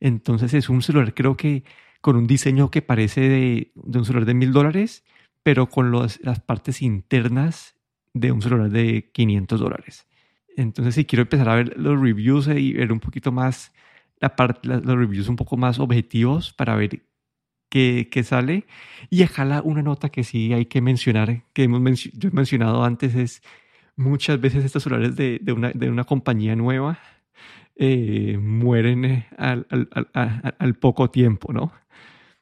Entonces 0.01 0.55
es 0.55 0.69
un 0.69 0.83
celular 0.83 1.15
creo 1.15 1.37
que 1.37 1.65
con 2.01 2.17
un 2.17 2.27
diseño 2.27 2.71
que 2.71 2.83
parece 2.83 3.23
de, 3.23 3.73
un 3.75 4.05
celular 4.05 4.27
de 4.27 4.35
mil 4.35 4.53
dólares, 4.53 5.05
pero 5.43 5.69
con 5.69 5.93
las 5.93 6.41
partes 6.47 6.83
internas 6.83 7.76
de 8.21 8.33
un 8.33 8.43
celular 8.43 8.71
de 8.71 9.11
500 9.13 9.61
dólares. 9.61 10.07
Entonces 10.57 10.95
si 10.95 11.05
quiero 11.05 11.23
empezar 11.23 11.49
a 11.49 11.57
ver 11.57 11.77
los 11.77 12.01
reviews 12.01 12.49
y 12.49 12.73
ver 12.73 12.93
un 12.93 13.01
poquito 13.01 13.31
más 13.31 13.73
la 14.19 14.35
parte, 14.35 14.67
los 14.69 14.97
reviews 14.97 15.29
un 15.29 15.37
poco 15.37 15.57
más 15.57 15.79
objetivos 15.79 16.53
para 16.53 16.75
ver 16.77 17.03
qué, 17.69 18.09
qué 18.11 18.23
sale. 18.25 18.65
Y 19.11 19.23
ojalá 19.23 19.61
una 19.63 19.83
nota 19.83 20.09
que 20.09 20.25
sí 20.25 20.53
hay 20.53 20.67
que 20.67 20.81
mencionar, 20.81 21.43
que 21.53 21.65
hemos 21.65 22.05
yo 22.05 22.29
he 22.29 22.33
mencionado 22.33 22.85
antes, 22.85 23.15
es 23.15 23.43
muchas 23.97 24.41
veces 24.41 24.65
estos 24.65 24.83
celulares 24.83 25.17
de, 25.17 25.39
de, 25.43 25.53
una, 25.53 25.71
de 25.71 25.91
una, 25.91 26.05
compañía 26.05 26.55
nueva 26.55 26.99
eh, 27.77 28.39
mueren 28.41 29.05
eh, 29.05 29.27
al, 29.39 30.75
poco 30.81 31.11
tiempo, 31.11 31.53
¿no? 31.53 31.73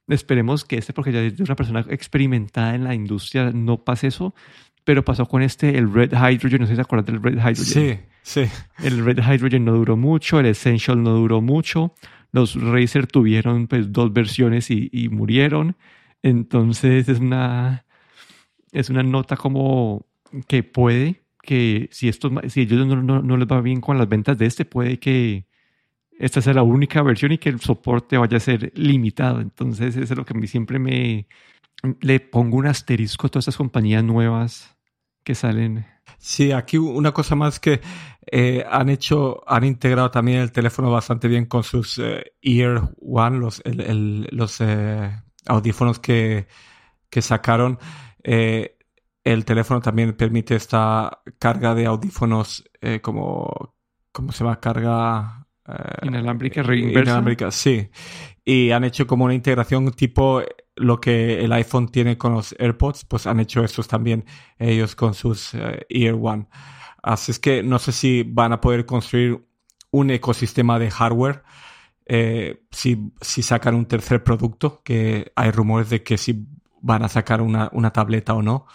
Esperemos 0.06 0.64
que 0.64 0.76
este, 0.76 0.92
porque 0.92 1.12
ya 1.12 1.20
es 1.22 1.40
una 1.40 1.56
persona 1.56 1.84
experimentada 1.88 2.74
en 2.74 2.84
la 2.84 2.94
industria, 2.94 3.50
no 3.52 3.84
pase 3.84 4.08
eso, 4.08 4.34
pero 4.85 5.05
pasó 5.05 5.27
con 5.27 5.42
este, 5.42 5.77
el 5.77 5.92
Red 5.92 6.12
Hydrogen, 6.12 6.61
no 6.61 6.66
sé 6.66 6.73
si 6.73 6.77
se 6.77 6.83
acuerdan 6.83 7.14
del 7.14 7.23
Red 7.23 7.38
Hydrogen. 7.38 7.64
Sí, 8.23 8.44
sí. 8.44 8.53
El 8.83 9.05
Red 9.05 9.18
Hydrogen 9.18 9.64
no 9.64 9.73
duró 9.73 9.97
mucho, 9.97 10.38
el 10.38 10.47
Essential 10.47 11.03
no 11.03 11.11
duró 11.11 11.40
mucho, 11.40 11.94
los 12.33 12.61
Razer 12.61 13.07
tuvieron 13.07 13.66
pues 13.66 13.92
dos 13.92 14.12
versiones 14.12 14.70
y, 14.70 14.90
y 14.92 15.09
murieron, 15.09 15.77
entonces 16.23 17.09
es 17.09 17.20
una, 17.20 17.85
es 18.73 18.90
una 18.90 19.03
nota 19.03 19.37
como 19.37 20.07
que 20.47 20.62
puede 20.62 21.23
que 21.44 21.88
si, 21.92 22.09
esto, 22.09 22.31
si 22.49 22.62
ellos 22.62 22.87
no, 22.87 23.23
no, 23.23 23.37
les 23.37 23.47
va 23.47 23.61
bien 23.61 23.81
con 23.81 23.99
las 23.99 24.09
ventas 24.09 24.37
de 24.38 24.47
este, 24.47 24.64
puede 24.64 24.99
que 24.99 25.47
esta 26.18 26.40
sea 26.40 26.55
la 26.55 26.62
única 26.62 27.03
versión 27.03 27.33
y 27.33 27.38
que 27.38 27.51
el 27.51 27.61
soporte 27.61 28.16
vaya 28.16 28.37
a 28.37 28.40
ser 28.40 28.73
limitado. 28.75 29.40
Entonces, 29.40 29.97
eso 29.97 30.14
es 30.14 30.16
lo 30.16 30.25
que 30.25 30.33
a 30.33 30.40
mí 30.40 30.47
siempre 30.47 30.79
me 30.79 31.27
le 32.01 32.20
pongo 32.20 32.57
un 32.57 32.66
asterisco 32.66 33.27
a 33.27 33.31
todas 33.31 33.44
estas 33.44 33.59
compañías 33.59 34.03
nuevas 34.03 34.73
que 35.24 35.34
salen. 35.34 35.87
Sí, 36.18 36.52
aquí 36.52 36.78
una 36.78 37.12
cosa 37.12 37.34
más 37.34 37.60
que 37.60 37.80
eh, 38.26 38.64
han 38.70 38.88
hecho, 38.88 39.42
han 39.46 39.64
integrado 39.64 40.10
también 40.10 40.38
el 40.38 40.52
teléfono 40.52 40.90
bastante 40.90 41.28
bien 41.28 41.46
con 41.46 41.62
sus 41.64 41.98
eh, 41.98 42.32
Ear 42.42 42.90
One, 43.00 43.38
los, 43.38 43.62
los 43.64 44.60
eh, 44.60 45.22
audífonos 45.46 45.98
que, 45.98 46.46
que 47.10 47.22
sacaron. 47.22 47.78
Eh, 48.22 48.78
el 49.24 49.44
teléfono 49.44 49.80
también 49.80 50.16
permite 50.16 50.54
esta 50.54 51.22
carga 51.38 51.74
de 51.74 51.87
audífonos 51.87 52.64
como, 53.02 53.74
¿cómo 54.12 54.32
se 54.32 54.44
llama? 54.44 54.60
Carga... 54.60 55.43
Eh, 55.68 56.07
inalámbrica, 56.07 56.62
inalámbrica, 56.74 57.50
sí. 57.50 57.88
Y 58.44 58.70
han 58.70 58.85
hecho 58.85 59.07
como 59.07 59.24
una 59.24 59.35
integración 59.35 59.90
tipo 59.92 60.42
lo 60.77 61.00
que 61.00 61.44
el 61.44 61.53
iPhone 61.53 61.88
tiene 61.88 62.18
con 62.18 62.35
los 62.35 62.55
AirPods, 62.59 63.05
pues 63.05 63.27
han 63.27 63.40
hecho 63.40 63.64
estos 63.64 63.88
también 63.88 64.24
ellos 64.59 64.94
con 64.94 65.14
sus 65.14 65.55
eh, 65.55 65.87
Ear 65.88 66.16
One. 66.20 66.46
Así 67.03 67.33
es 67.33 67.38
que 67.38 67.62
no 67.62 67.79
sé 67.79 67.92
si 67.92 68.22
van 68.22 68.53
a 68.53 68.61
poder 68.61 68.87
construir 68.87 69.46
un 69.90 70.11
ecosistema 70.11 70.79
de 70.79 70.90
hardware 70.90 71.42
eh, 72.07 72.64
si, 72.70 73.12
si 73.20 73.42
sacan 73.42 73.74
un 73.74 73.87
tercer 73.87 74.22
producto, 74.24 74.83
que 74.83 75.33
hay 75.37 75.50
rumores 75.50 75.90
de 75.90 76.03
que 76.03 76.18
si 76.18 76.46
van 76.81 77.03
a 77.03 77.09
sacar 77.09 77.40
una, 77.40 77.70
una 77.72 77.92
tableta 77.92 78.35
o 78.35 78.42
no. 78.42 78.66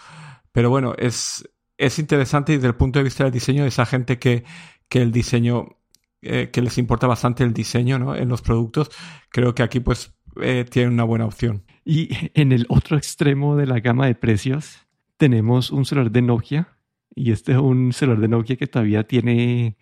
Pero 0.52 0.70
bueno, 0.70 0.94
es, 0.98 1.48
es 1.78 1.98
interesante 1.98 2.52
desde 2.52 2.66
el 2.66 2.74
punto 2.74 2.98
de 2.98 3.04
vista 3.04 3.24
del 3.24 3.32
diseño, 3.32 3.64
esa 3.64 3.86
gente 3.86 4.18
que, 4.18 4.44
que 4.88 5.00
el 5.02 5.12
diseño, 5.12 5.78
eh, 6.22 6.50
que 6.52 6.62
les 6.62 6.78
importa 6.78 7.06
bastante 7.06 7.44
el 7.44 7.52
diseño 7.52 7.98
¿no? 7.98 8.14
en 8.14 8.28
los 8.28 8.42
productos, 8.42 8.90
creo 9.30 9.54
que 9.54 9.62
aquí 9.62 9.80
pues 9.80 10.14
eh, 10.40 10.64
tienen 10.68 10.92
una 10.92 11.04
buena 11.04 11.26
opción. 11.26 11.64
Y 11.84 12.10
en 12.34 12.52
el 12.52 12.66
otro 12.68 12.96
extremo 12.96 13.56
de 13.56 13.66
la 13.66 13.80
gama 13.80 14.06
de 14.06 14.14
precios 14.14 14.86
tenemos 15.16 15.70
un 15.70 15.84
celular 15.84 16.10
de 16.10 16.22
Nokia 16.22 16.68
y 17.14 17.32
este 17.32 17.52
es 17.52 17.58
un 17.58 17.92
celular 17.92 18.20
de 18.20 18.28
Nokia 18.28 18.56
que 18.56 18.66
todavía 18.66 19.04
tiene 19.04 19.76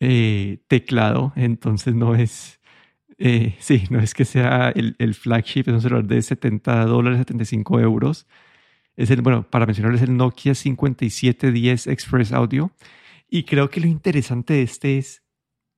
eh, 0.00 0.62
teclado, 0.68 1.32
entonces 1.36 1.94
no 1.94 2.14
es, 2.14 2.60
eh, 3.18 3.56
sí, 3.60 3.84
no 3.90 4.00
es 4.00 4.14
que 4.14 4.24
sea 4.24 4.70
el, 4.70 4.96
el, 4.98 5.14
flagship, 5.14 5.64
es 5.66 5.74
un 5.74 5.80
celular 5.82 6.04
de 6.06 6.22
70 6.22 6.86
dólares, 6.86 7.18
75 7.18 7.80
euros. 7.80 8.26
Es 8.96 9.10
el, 9.10 9.22
bueno, 9.22 9.48
para 9.48 9.66
mencionarles 9.66 10.02
el 10.02 10.16
Nokia 10.16 10.54
5710 10.54 11.86
Express 11.86 12.32
Audio. 12.32 12.72
Y 13.28 13.44
creo 13.44 13.70
que 13.70 13.80
lo 13.80 13.86
interesante 13.86 14.54
de 14.54 14.62
este 14.62 14.98
es 14.98 15.22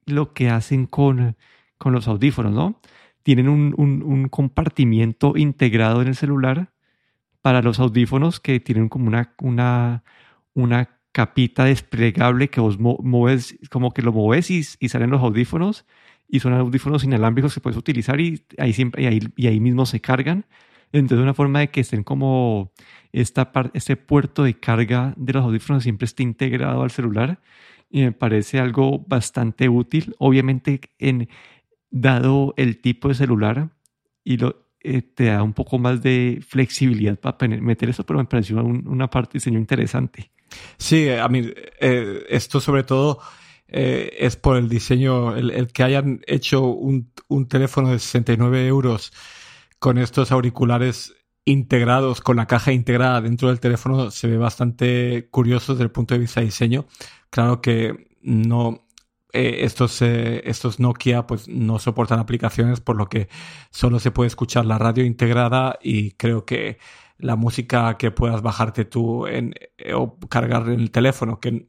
lo 0.07 0.33
que 0.33 0.51
hacen 0.51 0.87
con, 0.87 1.37
con 1.79 1.93
los 1.93 2.09
audífonos, 2.09 2.53
¿no? 2.53 2.81
Tienen 3.23 3.49
un, 3.49 3.75
un, 3.77 4.03
un 4.03 4.29
compartimiento 4.29 5.35
integrado 5.37 6.03
en 6.03 6.09
el 6.09 6.17
celular 6.17 6.73
para 7.43 7.63
los 7.63 7.81
audífonos 7.81 8.41
que 8.41 8.61
tienen 8.61 8.89
como 8.89 9.09
una, 9.09 9.35
una, 9.41 10.05
una 10.55 10.89
capita 11.13 11.65
desplegable 11.65 12.49
que 12.49 12.61
vos 12.61 12.79
mueves, 12.79 13.59
como 13.71 13.93
que 13.93 14.03
lo 14.03 14.13
mueves 14.13 14.51
y, 14.51 14.63
y, 14.81 14.89
salen 14.89 15.11
los 15.11 15.23
audífonos 15.23 15.85
y 16.29 16.41
son 16.41 16.55
audífonos 16.55 17.05
inalámbricos 17.05 17.55
que 17.55 17.61
puedes 17.61 17.77
utilizar 17.77 18.21
y 18.21 18.45
ahí, 18.59 18.73
siempre, 18.73 19.03
y 19.03 19.07
ahí, 19.07 19.21
y 19.37 19.47
ahí 19.49 19.61
mismo 19.61 19.87
se 19.87 20.01
cargan. 20.01 20.47
Entonces, 20.93 21.23
una 21.23 21.35
forma 21.35 21.61
de 21.61 21.69
que 21.71 21.81
estén 21.81 22.05
como 22.05 22.73
esta 23.13 23.53
parte, 23.53 23.77
este 23.79 23.97
puerto 23.97 24.43
de 24.45 24.55
carga 24.59 25.15
de 25.17 25.33
los 25.33 25.45
audífonos 25.45 25.83
siempre 25.83 26.07
esté 26.07 26.23
integrado 26.23 26.83
al 26.83 26.91
celular 26.91 27.41
y 27.93 28.01
me 28.03 28.13
parece 28.13 28.59
algo 28.59 29.05
bastante 29.07 29.69
útil. 29.69 30.17
Obviamente, 30.19 30.81
en, 30.99 31.29
dado 31.91 32.55
el 32.57 32.81
tipo 32.81 33.09
de 33.09 33.15
celular 33.15 33.69
y 34.25 34.39
lo, 34.39 34.67
eh, 34.81 35.03
te 35.03 35.27
da 35.27 35.43
un 35.43 35.53
poco 35.53 35.79
más 35.79 36.03
de 36.03 36.43
flexibilidad 36.45 37.19
para 37.21 37.47
meter 37.61 37.91
eso, 37.91 38.05
pero 38.05 38.19
me 38.19 38.25
pareció 38.25 38.65
una 38.65 39.09
parte 39.09 39.35
de 39.35 39.39
diseño 39.39 39.59
interesante. 39.59 40.31
Sí, 40.79 41.09
a 41.11 41.29
mí 41.29 41.51
eh, 41.81 42.25
esto 42.29 42.61
sobre 42.61 42.83
todo 42.83 43.21
eh, 43.69 44.17
es 44.19 44.37
por 44.37 44.57
el 44.57 44.69
diseño, 44.69 45.37
el, 45.37 45.71
que 45.73 45.83
hayan 45.83 46.23
hecho 46.27 46.65
un, 46.65 47.13
un, 47.29 47.47
teléfono 47.47 47.91
de 47.91 47.99
69 47.99 48.67
euros 48.67 49.13
con 49.79 49.99
estos 49.99 50.33
auriculares 50.33 51.15
integrados, 51.45 52.21
con 52.21 52.37
la 52.37 52.47
caja 52.47 52.73
integrada 52.73 53.21
dentro 53.21 53.49
del 53.49 53.61
teléfono, 53.61 54.11
se 54.11 54.29
ve 54.29 54.37
bastante 54.37 55.29
curioso 55.31 55.75
desde 55.75 55.85
el 55.85 55.91
punto 55.91 56.15
de 56.15 56.21
vista 56.21 56.41
de 56.41 56.47
diseño. 56.47 56.87
Claro 57.33 57.63
que 57.63 58.11
no, 58.21 58.87
eh, 59.33 59.61
estos, 59.65 60.03
eh, 60.03 60.43
estos 60.45 60.79
Nokia 60.81 61.27
pues 61.27 61.49
no 61.49 61.79
soportan 61.79 62.19
aplicaciones, 62.19 62.81
por 62.81 62.97
lo 62.97 63.09
que 63.09 63.29
solo 63.71 64.01
se 64.01 64.11
puede 64.11 64.29
escuchar 64.29 64.67
la 64.67 64.77
radio 64.77 65.03
integrada 65.05 65.79
y 65.83 66.11
creo 66.13 66.45
que 66.45 66.79
la 67.17 67.35
música 67.37 67.97
que 67.97 68.11
puedas 68.11 68.43
bajarte 68.43 68.85
tú 68.85 69.27
en, 69.27 69.55
eh, 69.79 69.95
o 69.95 70.19
cargar 70.29 70.69
en 70.69 70.81
el 70.81 70.91
teléfono, 70.91 71.41
que 71.41 71.69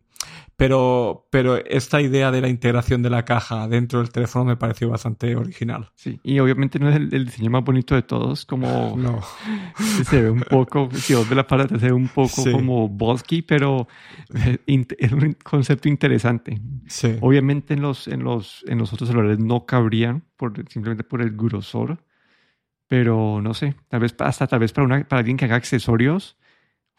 pero, 0.55 1.27
pero 1.31 1.57
esta 1.57 1.99
idea 1.99 2.31
de 2.31 2.39
la 2.39 2.47
integración 2.47 3.01
de 3.01 3.09
la 3.09 3.25
caja 3.25 3.67
dentro 3.67 3.99
del 3.99 4.11
teléfono 4.11 4.45
me 4.45 4.55
pareció 4.55 4.89
bastante 4.89 5.35
original. 5.35 5.91
Sí, 5.95 6.19
y 6.23 6.39
obviamente 6.39 6.79
no 6.79 6.89
es 6.89 6.95
el, 6.95 7.25
diseño 7.25 7.49
más 7.49 7.63
bonito 7.63 7.95
de 7.95 8.03
todos, 8.03 8.45
como 8.45 8.95
no. 8.95 9.21
se 10.05 10.21
ve 10.21 10.29
un 10.29 10.41
poco, 10.41 10.89
si 10.93 11.15
vos 11.15 11.27
ves 11.27 11.35
la 11.35 11.47
parte 11.47 11.79
se 11.79 11.87
ve 11.87 11.91
un 11.91 12.07
poco 12.07 12.43
como 12.51 12.87
bosky, 12.87 13.41
pero 13.41 13.87
eh, 14.35 14.57
es 14.97 15.11
un 15.11 15.35
concepto 15.43 15.89
interesante. 15.89 16.61
Sí. 16.87 17.17
Obviamente 17.21 17.73
en 17.73 17.81
los, 17.81 18.07
en, 18.07 18.23
los, 18.23 18.63
en 18.67 18.77
los 18.77 18.93
otros 18.93 19.09
celulares 19.09 19.39
no 19.39 19.65
cabrían, 19.65 20.23
por, 20.37 20.53
simplemente 20.69 21.03
por 21.03 21.21
el 21.21 21.35
grosor, 21.35 22.03
pero 22.87 23.41
no 23.41 23.55
sé, 23.55 23.75
tal 23.89 24.01
vez 24.01 24.15
hasta 24.19 24.45
tal 24.45 24.59
vez 24.59 24.71
para, 24.71 24.85
una, 24.85 25.07
para 25.07 25.21
alguien 25.21 25.35
que 25.35 25.45
haga 25.45 25.55
accesorios, 25.55 26.37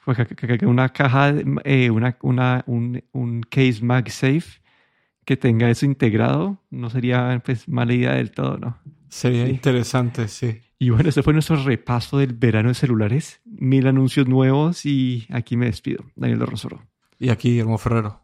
pues 0.04 0.18
que, 0.18 0.66
una 0.66 0.90
caja, 0.90 1.34
eh, 1.64 1.90
una, 1.90 2.16
una, 2.22 2.64
un, 2.66 3.02
un 3.12 3.42
case 3.42 3.80
MagSafe 3.82 4.60
que 5.24 5.36
tenga 5.36 5.70
eso 5.70 5.86
integrado, 5.86 6.58
no 6.70 6.90
sería 6.90 7.42
pues 7.44 7.68
mala 7.68 7.94
idea 7.94 8.12
del 8.14 8.30
todo, 8.30 8.58
¿no? 8.58 8.78
Sería 9.08 9.48
interesante, 9.48 10.28
sí. 10.28 10.60
Y 10.78 10.90
bueno, 10.90 11.08
ese 11.08 11.22
fue 11.22 11.32
nuestro 11.32 11.56
repaso 11.56 12.18
del 12.18 12.34
verano 12.34 12.68
de 12.68 12.74
celulares. 12.74 13.40
Mil 13.44 13.86
anuncios 13.86 14.26
nuevos 14.26 14.84
y 14.84 15.26
aquí 15.30 15.56
me 15.56 15.66
despido. 15.66 16.04
Daniel 16.16 16.40
de 16.40 16.46
Rosoro. 16.46 16.82
Y 17.18 17.30
aquí 17.30 17.50
Guillermo 17.50 17.78
Ferrero. 17.78 18.23